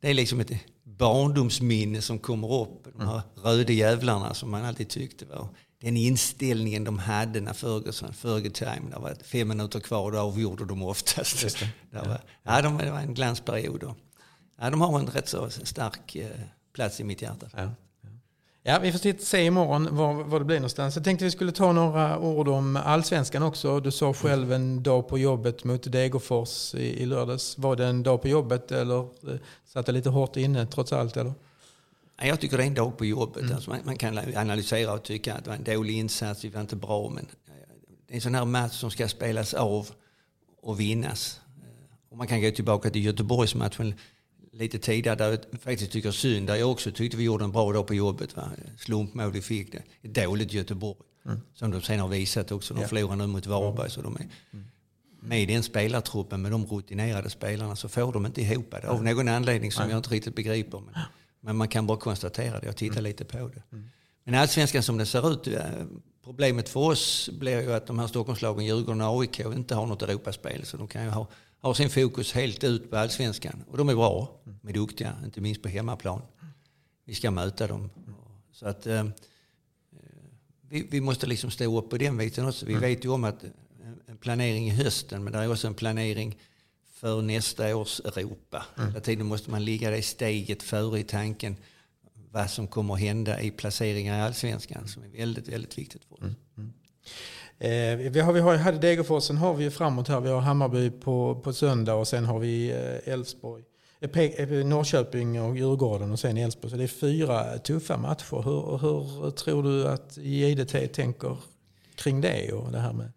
det 0.00 0.08
är 0.08 0.14
liksom 0.14 0.40
ett 0.40 0.52
barndomsminne 0.82 2.02
som 2.02 2.18
kommer 2.18 2.62
upp. 2.62 2.86
De 2.98 3.08
här 3.08 3.22
röda 3.42 3.72
jävlarna 3.72 4.34
som 4.34 4.50
man 4.50 4.64
alltid 4.64 4.88
tyckte 4.88 5.24
var 5.24 5.48
den 5.82 5.96
inställningen 5.96 6.84
de 6.84 6.98
hade 6.98 7.40
när 7.40 7.52
Ferguson, 7.52 8.12
Fergie-time, 8.12 8.90
det 8.90 8.98
var 8.98 9.14
fem 9.24 9.48
minuter 9.48 9.80
kvar 9.80 10.02
och 10.02 10.12
då 10.12 10.18
avgjorde 10.18 10.64
de 10.64 10.82
oftast. 10.82 11.42
Just 11.42 11.58
det. 11.58 11.68
Det 11.90 12.08
var, 12.08 12.20
ja, 12.42 12.62
de, 12.62 12.78
det 12.78 12.90
var 12.90 12.98
en 12.98 13.14
glansperiod. 13.14 13.94
Ja, 14.60 14.70
de 14.70 14.80
har 14.80 14.98
en 14.98 15.06
rätt 15.06 15.28
så 15.28 15.50
stark 15.50 16.16
eh, 16.16 16.26
plats 16.74 17.00
i 17.00 17.04
mitt 17.04 17.22
hjärta. 17.22 17.46
Ja. 17.56 17.70
Ja, 18.64 18.78
vi 18.78 18.92
får 18.92 19.24
se 19.24 19.44
imorgon 19.44 19.96
var, 19.96 20.14
var 20.14 20.38
det 20.38 20.44
blir 20.44 20.56
någonstans. 20.56 20.96
Jag 20.96 21.04
tänkte 21.04 21.24
vi 21.24 21.30
skulle 21.30 21.52
ta 21.52 21.72
några 21.72 22.18
ord 22.18 22.48
om 22.48 22.76
allsvenskan 22.76 23.42
också. 23.42 23.80
Du 23.80 23.90
sa 23.90 24.14
själv 24.14 24.52
en 24.52 24.82
dag 24.82 25.08
på 25.08 25.18
jobbet 25.18 25.64
mot 25.64 25.92
Degerfors 25.92 26.74
i, 26.74 27.02
i 27.02 27.06
lördags. 27.06 27.58
Var 27.58 27.76
det 27.76 27.86
en 27.86 28.02
dag 28.02 28.22
på 28.22 28.28
jobbet 28.28 28.72
eller 28.72 29.00
eh, 29.00 29.38
satt 29.64 29.86
det 29.86 29.92
lite 29.92 30.10
hårt 30.10 30.36
inne 30.36 30.66
trots 30.66 30.92
allt? 30.92 31.16
Eller? 31.16 31.32
Ja, 32.22 32.28
Jag 32.28 32.40
tycker 32.40 32.56
det 32.56 32.62
är 32.62 32.66
en 32.66 32.74
dag 32.74 32.98
på 32.98 33.04
jobbet. 33.04 33.50
Alltså 33.52 33.70
man, 33.70 33.80
man 33.84 33.96
kan 33.96 34.18
analysera 34.36 34.92
och 34.92 35.02
tycka 35.02 35.34
att 35.34 35.44
det 35.44 35.50
var 35.50 35.56
en 35.56 35.64
dålig 35.64 35.94
insats, 35.94 36.44
vi 36.44 36.48
var 36.48 36.60
inte 36.60 36.76
bra. 36.76 37.08
Men 37.08 37.24
eh, 37.24 37.52
det 38.06 38.12
är 38.12 38.14
en 38.14 38.20
sån 38.20 38.34
här 38.34 38.44
match 38.44 38.72
som 38.72 38.90
ska 38.90 39.08
spelas 39.08 39.54
av 39.54 39.88
och 40.62 40.80
vinnas. 40.80 41.40
Eh, 41.62 41.68
Och 42.10 42.16
man 42.16 42.26
kan 42.26 42.42
gå 42.42 42.50
tillbaka 42.50 42.90
till 42.90 43.04
Göteborgsmatchen 43.04 43.94
lite 44.52 44.78
tidigare 44.78 45.16
där 45.16 45.30
jag 45.30 45.60
faktiskt 45.60 45.92
tycker 45.92 46.10
synd. 46.10 46.46
Där 46.46 46.54
jag 46.56 46.70
också 46.70 46.92
tyckte 46.92 47.16
vi 47.16 47.24
gjorde 47.24 47.44
en 47.44 47.52
bra 47.52 47.72
dag 47.72 47.86
på 47.86 47.94
jobbet. 47.94 48.36
Va? 48.36 48.50
Slumpmål 48.78 49.32
vi 49.32 49.42
fick. 49.42 49.72
Det. 49.72 49.82
Ett 50.02 50.14
dåligt 50.14 50.52
Göteborg. 50.52 50.98
Som 51.54 51.70
de 51.70 51.82
sen 51.82 52.00
har 52.00 52.08
visat 52.08 52.52
också. 52.52 52.74
De 52.74 52.80
Ja. 52.80 52.88
förlorar 52.88 53.16
nu 53.16 53.26
mot 53.26 53.46
Varberg. 53.46 53.90
Så 53.90 54.02
de 54.02 54.16
är, 54.16 54.26
med 55.20 55.48
den 55.48 55.62
spelartruppen, 55.62 56.42
med 56.42 56.50
de 56.52 56.66
rutinerade 56.66 57.30
spelarna, 57.30 57.76
så 57.76 57.88
får 57.88 58.12
de 58.12 58.26
inte 58.26 58.40
ihop 58.42 58.70
det. 58.70 58.88
Av 58.88 59.04
någon 59.04 59.28
anledning 59.28 59.72
som 59.72 59.90
jag 59.90 59.96
inte 59.98 60.10
riktigt 60.10 60.34
begriper. 60.34 60.80
Men, 60.80 60.94
men 61.42 61.56
man 61.56 61.68
kan 61.68 61.86
bara 61.86 61.98
konstatera 61.98 62.60
det 62.60 62.68
och 62.68 62.76
titta 62.76 63.00
lite 63.00 63.24
på 63.24 63.38
det. 63.48 63.62
Men 64.24 64.34
allsvenskan 64.34 64.82
som 64.82 64.98
det 64.98 65.06
ser 65.06 65.32
ut 65.32 65.48
problemet 66.24 66.68
för 66.68 66.80
oss 66.80 67.30
blir 67.32 67.60
ju 67.60 67.72
att 67.72 67.86
de 67.86 67.98
här 67.98 68.06
Stockholmslagen, 68.06 68.64
Djurgården 68.64 69.00
och 69.00 69.20
AIK, 69.20 69.40
inte 69.40 69.74
har 69.74 69.86
något 69.86 70.02
Europaspel. 70.02 70.64
Så 70.64 70.76
de 70.76 70.88
kan 70.88 71.04
ju 71.04 71.10
ha, 71.10 71.26
ha 71.60 71.74
sin 71.74 71.90
fokus 71.90 72.32
helt 72.32 72.64
ut 72.64 72.90
på 72.90 72.96
allsvenskan. 72.96 73.64
Och 73.68 73.78
de 73.78 73.88
är 73.88 73.94
bra, 73.94 74.40
de 74.44 74.68
är 74.68 74.72
duktiga, 74.72 75.16
inte 75.24 75.40
minst 75.40 75.62
på 75.62 75.68
hemmaplan. 75.68 76.22
Vi 77.04 77.14
ska 77.14 77.30
möta 77.30 77.66
dem. 77.66 77.90
Så 78.52 78.66
att 78.66 78.86
eh, 78.86 79.04
vi, 80.68 80.86
vi, 80.90 81.00
måste 81.00 81.26
liksom 81.26 81.50
stå 81.50 81.78
upp 81.78 81.90
på 81.90 81.98
den 81.98 82.16
biten 82.16 82.48
också. 82.48 82.66
Vi 82.66 82.72
mm. 82.72 82.82
vet 82.82 83.04
ju 83.04 83.08
om 83.08 83.24
att 83.24 83.44
en 84.06 84.16
planering 84.16 84.68
i 84.68 84.70
hösten, 84.70 85.24
men 85.24 85.32
det 85.32 85.38
är 85.38 85.52
också 85.52 85.66
en 85.66 85.74
planering 85.74 86.38
för 87.02 87.22
nästa 87.22 87.76
års 87.76 88.00
Europa. 88.00 88.64
Mm. 88.76 88.88
Hela 88.88 89.00
tiden 89.00 89.26
måste 89.26 89.50
man 89.50 89.64
ligga 89.64 89.90
det 89.90 90.02
steget 90.02 90.62
före 90.62 90.98
i 90.98 91.02
tanken 91.02 91.56
vad 92.30 92.50
som 92.50 92.66
kommer 92.66 92.94
att 92.94 93.00
hända 93.00 93.40
i 93.40 93.50
placeringar 93.50 94.18
i 94.18 94.22
allsvenskan 94.22 94.88
som 94.88 95.02
är 95.02 95.08
väldigt, 95.08 95.48
väldigt 95.48 95.78
viktigt 95.78 96.04
för 96.04 96.14
oss. 96.14 96.20
Mm. 96.20 96.34
Mm. 96.56 96.72
Eh, 97.58 98.10
vi, 98.10 98.20
har, 98.20 98.32
vi 98.32 98.40
har, 98.40 98.56
hade 98.56 98.78
Degerfors, 98.78 99.24
sen 99.24 99.36
har 99.36 99.54
vi 99.54 99.70
framåt 99.70 100.08
här, 100.08 100.20
vi 100.20 100.28
har 100.28 100.40
Hammarby 100.40 100.90
på, 100.90 101.40
på 101.44 101.52
söndag 101.52 101.94
och 101.94 102.08
sen 102.08 102.24
har 102.24 102.38
vi 102.38 102.70
eh, 102.70 103.12
Elfsborg. 103.12 103.64
Eh, 104.00 104.20
eh, 104.20 104.48
Norrköping 104.48 105.42
och 105.42 105.56
Djurgården 105.56 106.12
och 106.12 106.20
sen 106.20 106.36
Elfsborg. 106.36 106.70
Så 106.70 106.76
det 106.76 106.82
är 106.82 106.88
fyra 106.88 107.58
tuffa 107.58 107.96
matcher. 107.96 108.42
Hur, 108.42 108.78
hur 108.78 109.30
tror 109.30 109.62
du 109.62 109.88
att 109.88 110.16
JDT 110.16 110.92
tänker 110.92 111.36
kring 111.94 112.20
det 112.20 112.52
och 112.52 112.72
det 112.72 112.78
här 112.78 112.92
med? 112.92 113.12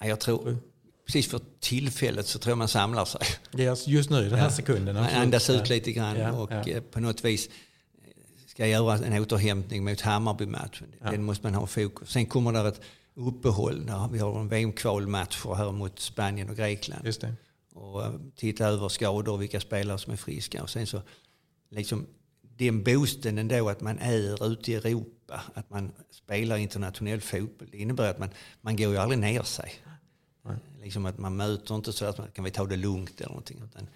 Jag 0.00 0.20
tror, 0.20 0.56
precis 1.08 1.30
för 1.30 1.40
tillfället 1.60 2.26
så 2.26 2.38
tror 2.38 2.50
jag 2.50 2.58
man 2.58 2.68
samlar 2.68 3.04
sig. 3.04 3.20
Just 3.86 4.10
nu, 4.10 4.28
den 4.28 4.38
här 4.38 4.46
ja. 4.46 4.50
sekunden. 4.50 4.94
Man 4.94 5.04
andas 5.04 5.50
ut 5.50 5.68
lite 5.68 5.92
grann 5.92 6.16
ja, 6.16 6.32
och 6.32 6.52
ja. 6.52 6.68
Eh, 6.68 6.80
på 6.80 7.00
något 7.00 7.24
vis 7.24 7.48
ska 8.46 8.66
göra 8.66 8.94
en 8.94 9.22
återhämtning 9.22 9.84
mot 9.84 10.00
Hammarby-matchen. 10.00 10.86
Den 11.00 11.24
måste 11.24 11.46
man 11.46 11.54
ha 11.54 11.66
fokus. 11.66 12.10
Sen 12.10 12.26
kommer 12.26 12.52
det 12.52 12.68
ett 12.68 12.80
uppehåll 13.14 13.84
när 13.84 14.08
vi 14.08 14.18
har 14.18 14.40
en 14.40 14.48
VM-kvalmatcher 14.48 15.54
här 15.54 15.72
mot 15.72 15.98
Spanien 15.98 16.50
och 16.50 16.56
Grekland. 16.56 17.06
Just 17.06 17.20
det. 17.20 17.34
Och 17.74 18.04
eh, 18.04 18.12
titta 18.36 18.66
över 18.66 18.88
skador 18.88 19.32
och 19.32 19.42
vilka 19.42 19.60
spelare 19.60 19.98
som 19.98 20.12
är 20.12 20.16
friska. 20.16 20.62
Och 20.62 20.70
sen 20.70 20.86
så 20.86 21.02
liksom 21.70 22.06
den 22.58 22.82
boosten 22.82 23.38
ändå 23.38 23.68
att 23.68 23.80
man 23.80 23.98
är 23.98 24.52
ute 24.52 24.72
i 24.72 24.74
Europa, 24.74 25.42
att 25.54 25.70
man 25.70 25.92
spelar 26.10 26.56
internationell 26.56 27.20
fotboll. 27.20 27.68
Det 27.72 27.78
innebär 27.78 28.10
att 28.10 28.18
man, 28.18 28.28
man 28.60 28.76
går 28.76 28.90
ju 28.90 28.96
aldrig 28.96 29.18
ner 29.18 29.42
sig. 29.42 29.72
Liksom 30.88 31.06
att 31.06 31.18
man 31.18 31.36
möter 31.36 31.74
inte 31.74 31.92
så 31.92 32.04
att 32.04 32.18
man 32.18 32.28
kan 32.30 32.44
vi 32.44 32.50
ta 32.50 32.66
det 32.66 32.76
lugnt 32.76 33.20
eller 33.20 33.28
någonting. 33.28 33.62
Utan, 33.64 33.88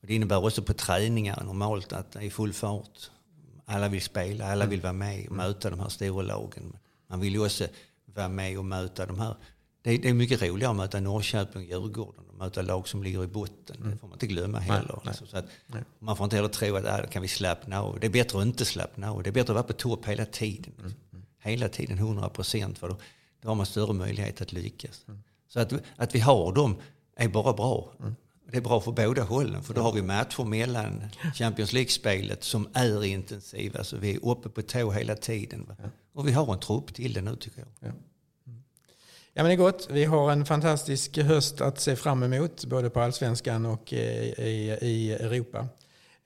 det 0.00 0.14
innebär 0.14 0.44
också 0.44 0.62
på 0.62 0.72
träningar 0.72 1.42
normalt 1.44 1.92
att 1.92 2.12
det 2.12 2.26
är 2.26 2.30
full 2.30 2.52
fart. 2.52 3.10
Alla 3.64 3.88
vill 3.88 4.02
spela, 4.02 4.52
alla 4.52 4.66
vill 4.66 4.80
vara 4.80 4.92
med 4.92 5.28
och 5.28 5.36
möta 5.36 5.70
de 5.70 5.80
här 5.80 5.88
stora 5.88 6.22
lagen. 6.22 6.76
Man 7.06 7.20
vill 7.20 7.32
ju 7.32 7.44
också 7.44 7.66
vara 8.04 8.28
med 8.28 8.58
och 8.58 8.64
möta 8.64 9.06
de 9.06 9.18
här. 9.20 9.36
Det 9.82 9.90
är, 9.90 9.98
det 9.98 10.08
är 10.08 10.14
mycket 10.14 10.42
roligare 10.42 10.70
att 10.70 10.76
möta 10.76 11.00
Norrköping 11.00 11.62
och 11.62 11.68
Djurgården 11.68 12.24
och 12.28 12.34
möta 12.34 12.62
lag 12.62 12.88
som 12.88 13.02
ligger 13.02 13.24
i 13.24 13.26
botten. 13.26 13.76
Mm. 13.76 13.90
Det 13.90 13.96
får 13.96 14.08
man 14.08 14.14
inte 14.14 14.26
glömma 14.26 14.58
heller. 14.58 15.00
Nej, 15.04 15.14
nej. 15.32 15.80
Att 15.80 15.86
man 15.98 16.16
får 16.16 16.24
inte 16.24 16.36
heller 16.36 16.48
tro 16.48 16.76
att 16.76 16.84
äh, 16.84 16.96
då 17.02 17.06
kan 17.06 17.22
vi 17.22 17.28
slappna 17.28 17.82
av. 17.82 18.00
Det 18.00 18.06
är 18.06 18.10
bättre 18.10 18.38
att 18.38 18.46
inte 18.46 18.64
slappna 18.64 19.10
av. 19.10 19.22
Det 19.22 19.30
är 19.30 19.32
bättre 19.32 19.52
att 19.52 19.56
vara 19.56 19.66
på 19.66 19.72
topp 19.72 20.06
hela 20.06 20.24
tiden. 20.24 20.72
Mm. 20.78 20.92
mm. 21.12 21.26
Hela 21.38 21.68
tiden 21.68 21.98
100 21.98 22.28
procent. 22.28 22.80
Då, 22.80 22.96
då 23.42 23.48
har 23.48 23.54
man 23.54 23.66
större 23.66 23.92
möjlighet 23.92 24.40
att 24.40 24.52
lyckas. 24.52 25.04
Mm. 25.08 25.22
Så 25.48 25.60
att, 25.60 25.72
att 25.96 26.14
vi 26.14 26.20
har 26.20 26.52
dem 26.52 26.76
är 27.16 27.28
bara 27.28 27.52
bra. 27.52 27.92
Mm. 28.00 28.14
Det 28.50 28.56
är 28.56 28.60
bra 28.60 28.80
för 28.80 28.92
båda 28.92 29.22
hållen, 29.22 29.62
för 29.62 29.74
då 29.74 29.80
har 29.80 29.92
vi 29.92 30.02
matcher 30.02 30.44
mellan 30.44 31.04
Champions 31.34 31.72
League-spelet 31.72 32.44
som 32.44 32.68
är 32.72 33.04
intensiva. 33.04 33.84
Så 33.84 33.96
vi 33.96 34.14
är 34.14 34.26
uppe 34.26 34.48
på 34.48 34.62
tå 34.62 34.90
hela 34.90 35.14
tiden. 35.14 35.66
Ja. 35.68 35.88
Och 36.12 36.28
vi 36.28 36.32
har 36.32 36.52
en 36.52 36.60
trupp 36.60 36.94
till 36.94 37.12
det 37.12 37.20
nu 37.20 37.36
tycker 37.36 37.58
jag. 37.58 37.68
Ja. 37.80 37.94
Ja 39.38 39.42
men 39.42 39.46
det 39.46 39.52
är 39.52 39.56
gott. 39.56 39.88
Vi 39.90 40.04
har 40.04 40.32
en 40.32 40.46
fantastisk 40.46 41.18
höst 41.18 41.60
att 41.60 41.80
se 41.80 41.96
fram 41.96 42.22
emot, 42.22 42.64
både 42.64 42.90
på 42.90 43.00
allsvenskan 43.00 43.66
och 43.66 43.92
eh, 43.92 44.46
i, 44.46 44.78
i 44.82 45.12
Europa. 45.12 45.68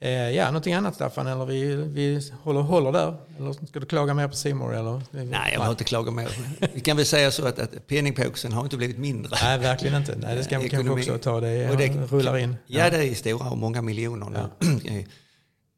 Eh, 0.02 0.30
ja, 0.30 0.47
någonting 0.47 0.75
annat 0.75 0.95
Staffan? 0.95 1.26
Eller 1.26 1.45
vi, 1.45 1.75
vi 1.75 2.21
håller, 2.42 2.61
håller 2.61 2.92
där? 2.92 3.16
Eller 3.38 3.52
ska 3.52 3.80
du 3.80 3.87
klaga 3.87 4.14
mer 4.14 4.28
på 4.28 4.35
Simor 4.35 4.75
eller? 4.75 5.02
Nej, 5.11 5.52
jag 5.54 5.61
vill 5.61 5.71
inte 5.71 5.85
klaga 5.85 6.11
mer. 6.11 6.28
Vi 6.75 6.80
kan 6.80 6.97
väl 6.97 7.07
säga 7.07 7.30
så 7.30 7.47
att, 7.47 7.59
att 7.59 7.87
penningpåsen 7.87 8.52
har 8.52 8.65
inte 8.65 8.76
blivit 8.76 8.99
mindre. 8.99 9.36
Nej, 9.43 9.58
verkligen 9.58 9.97
inte. 9.97 10.17
Nej, 10.17 10.36
det 10.36 10.45
ska 10.45 10.58
vi 10.58 10.69
kanske 10.69 10.91
också 10.91 11.19
ta. 11.19 11.41
Det, 11.41 11.71
och 11.71 11.76
det 11.76 11.89
rullar 11.89 12.39
in. 12.39 12.56
Ja, 12.67 12.84
ja, 12.84 12.91
det 12.91 13.08
är 13.08 13.15
stora 13.15 13.50
och 13.50 13.58
många 13.58 13.82
miljoner. 13.82 14.50
Ja. 14.60 14.67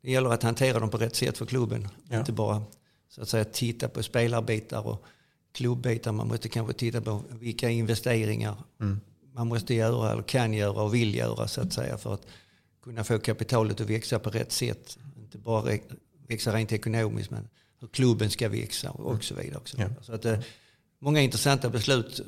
Det 0.05 0.11
gäller 0.11 0.31
att 0.31 0.43
hantera 0.43 0.81
dem 0.81 0.91
på 0.91 0.99
rätt 0.99 1.17
sätt 1.17 1.39
för 1.39 1.47
klubben. 1.47 1.89
Ja. 2.09 2.19
Inte 2.19 2.33
bara 2.33 2.63
så 3.11 3.23
att 3.23 3.29
säga, 3.29 3.45
titta 3.45 3.89
på 3.89 4.03
spelarbitar 4.03 4.87
och 4.87 5.05
klubbitar. 5.55 6.13
Man 6.13 6.29
måste 6.29 6.49
kanske 6.49 6.73
titta 6.73 7.01
på 7.01 7.23
vilka 7.31 7.71
investeringar 7.71 8.55
mm. 8.81 9.01
man 9.35 9.49
måste 9.49 9.75
göra, 9.75 10.13
eller 10.13 10.23
kan 10.23 10.55
göra 10.55 10.83
och 10.83 10.95
vill 10.95 11.15
göra 11.15 11.49
så 11.49 11.61
att 11.61 11.73
säga. 11.73 11.99
För 11.99 12.15
att 12.15 12.27
kunna 12.83 13.05
få 13.05 13.19
kapitalet 13.19 13.81
att 13.81 13.91
växa 13.91 14.19
på 14.19 14.31
rätt 14.31 14.53
sätt. 14.53 14.99
Inte 15.17 15.39
bara 15.39 15.79
växa 16.29 16.57
rent 16.57 16.73
ekonomiskt 16.73 17.31
men 17.31 17.49
hur 17.81 17.89
klubben 17.89 18.31
ska 18.31 18.49
växa 18.49 18.91
och 18.91 19.25
så 19.25 19.35
vidare. 19.35 19.57
Också. 19.59 19.77
Ja. 19.81 19.89
Så 20.03 20.13
att, 20.13 20.25
eh, 20.25 20.39
många 20.99 21.21
intressanta 21.21 21.71
beslut, 21.71 22.21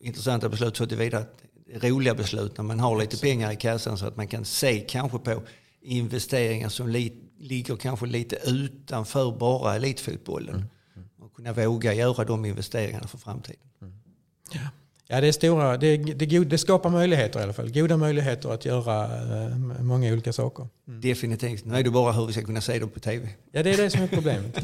intressanta 0.00 0.48
beslut 0.48 0.76
så 0.76 0.86
tillvida 0.86 1.18
att 1.18 1.44
roliga 1.84 2.14
beslut 2.14 2.56
när 2.56 2.64
man 2.64 2.80
har 2.80 3.00
lite 3.00 3.18
pengar 3.18 3.52
i 3.52 3.56
kassan 3.56 3.98
så 3.98 4.06
att 4.06 4.16
man 4.16 4.28
kan 4.28 4.44
se 4.44 4.80
kanske 4.80 5.18
på 5.18 5.42
investeringar 5.80 6.68
som 6.68 6.88
li, 6.88 7.12
ligger 7.38 7.76
kanske 7.76 8.06
lite 8.06 8.36
utanför 8.36 9.38
bara 9.38 9.76
elitfotbollen. 9.76 10.54
Mm. 10.54 10.68
Mm. 10.96 11.08
Och 11.18 11.34
kunna 11.34 11.52
våga 11.52 11.94
göra 11.94 12.24
de 12.24 12.44
investeringarna 12.44 13.06
för 13.06 13.18
framtiden. 13.18 13.60
Mm. 13.82 13.94
Ja. 14.52 14.60
Ja, 15.12 15.20
det 15.20 15.28
är 15.28 15.32
stora. 15.32 15.76
Det, 15.76 15.96
det, 15.96 16.44
det, 16.44 16.58
skapar 16.58 16.90
möjligheter 16.90 17.40
i 17.40 17.42
alla 17.42 17.52
fall. 17.52 17.72
Goda 17.72 17.96
möjligheter 17.96 18.54
att 18.54 18.64
göra 18.64 19.04
eh, 19.04 19.56
många 19.82 20.12
olika 20.12 20.32
saker. 20.32 20.68
Mm. 20.88 21.00
Definitivt. 21.00 21.64
Nu 21.64 21.76
är 21.76 21.82
det 21.82 21.90
bara 21.90 22.12
hur 22.12 22.26
vi 22.26 22.32
ska 22.32 22.42
kunna 22.42 22.60
se 22.60 22.78
dem 22.78 22.88
på 22.88 23.00
tv. 23.00 23.28
Ja, 23.52 23.62
det 23.62 23.70
är 23.70 23.76
det 23.76 23.90
som 23.90 24.02
är 24.02 24.06
problemet. 24.06 24.56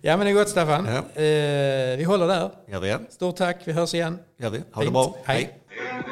ja, 0.00 0.16
men 0.16 0.26
det 0.26 0.32
är 0.32 0.34
gott 0.34 0.48
Staffan. 0.48 0.86
Ja. 0.86 1.22
Eh, 1.22 1.96
vi 1.98 2.04
håller 2.04 2.28
där. 2.28 2.50
Gör 2.68 2.80
vi. 2.80 2.96
Stort 3.10 3.36
tack. 3.36 3.60
Vi 3.64 3.72
hörs 3.72 3.94
igen. 3.94 4.18
Gör 4.38 4.50
vi. 4.50 4.58
Ha 4.58 4.82
Fint. 4.82 4.86
det 4.86 4.92
bra. 4.92 5.16
Hej. 5.24 5.60
Hej. 5.68 6.04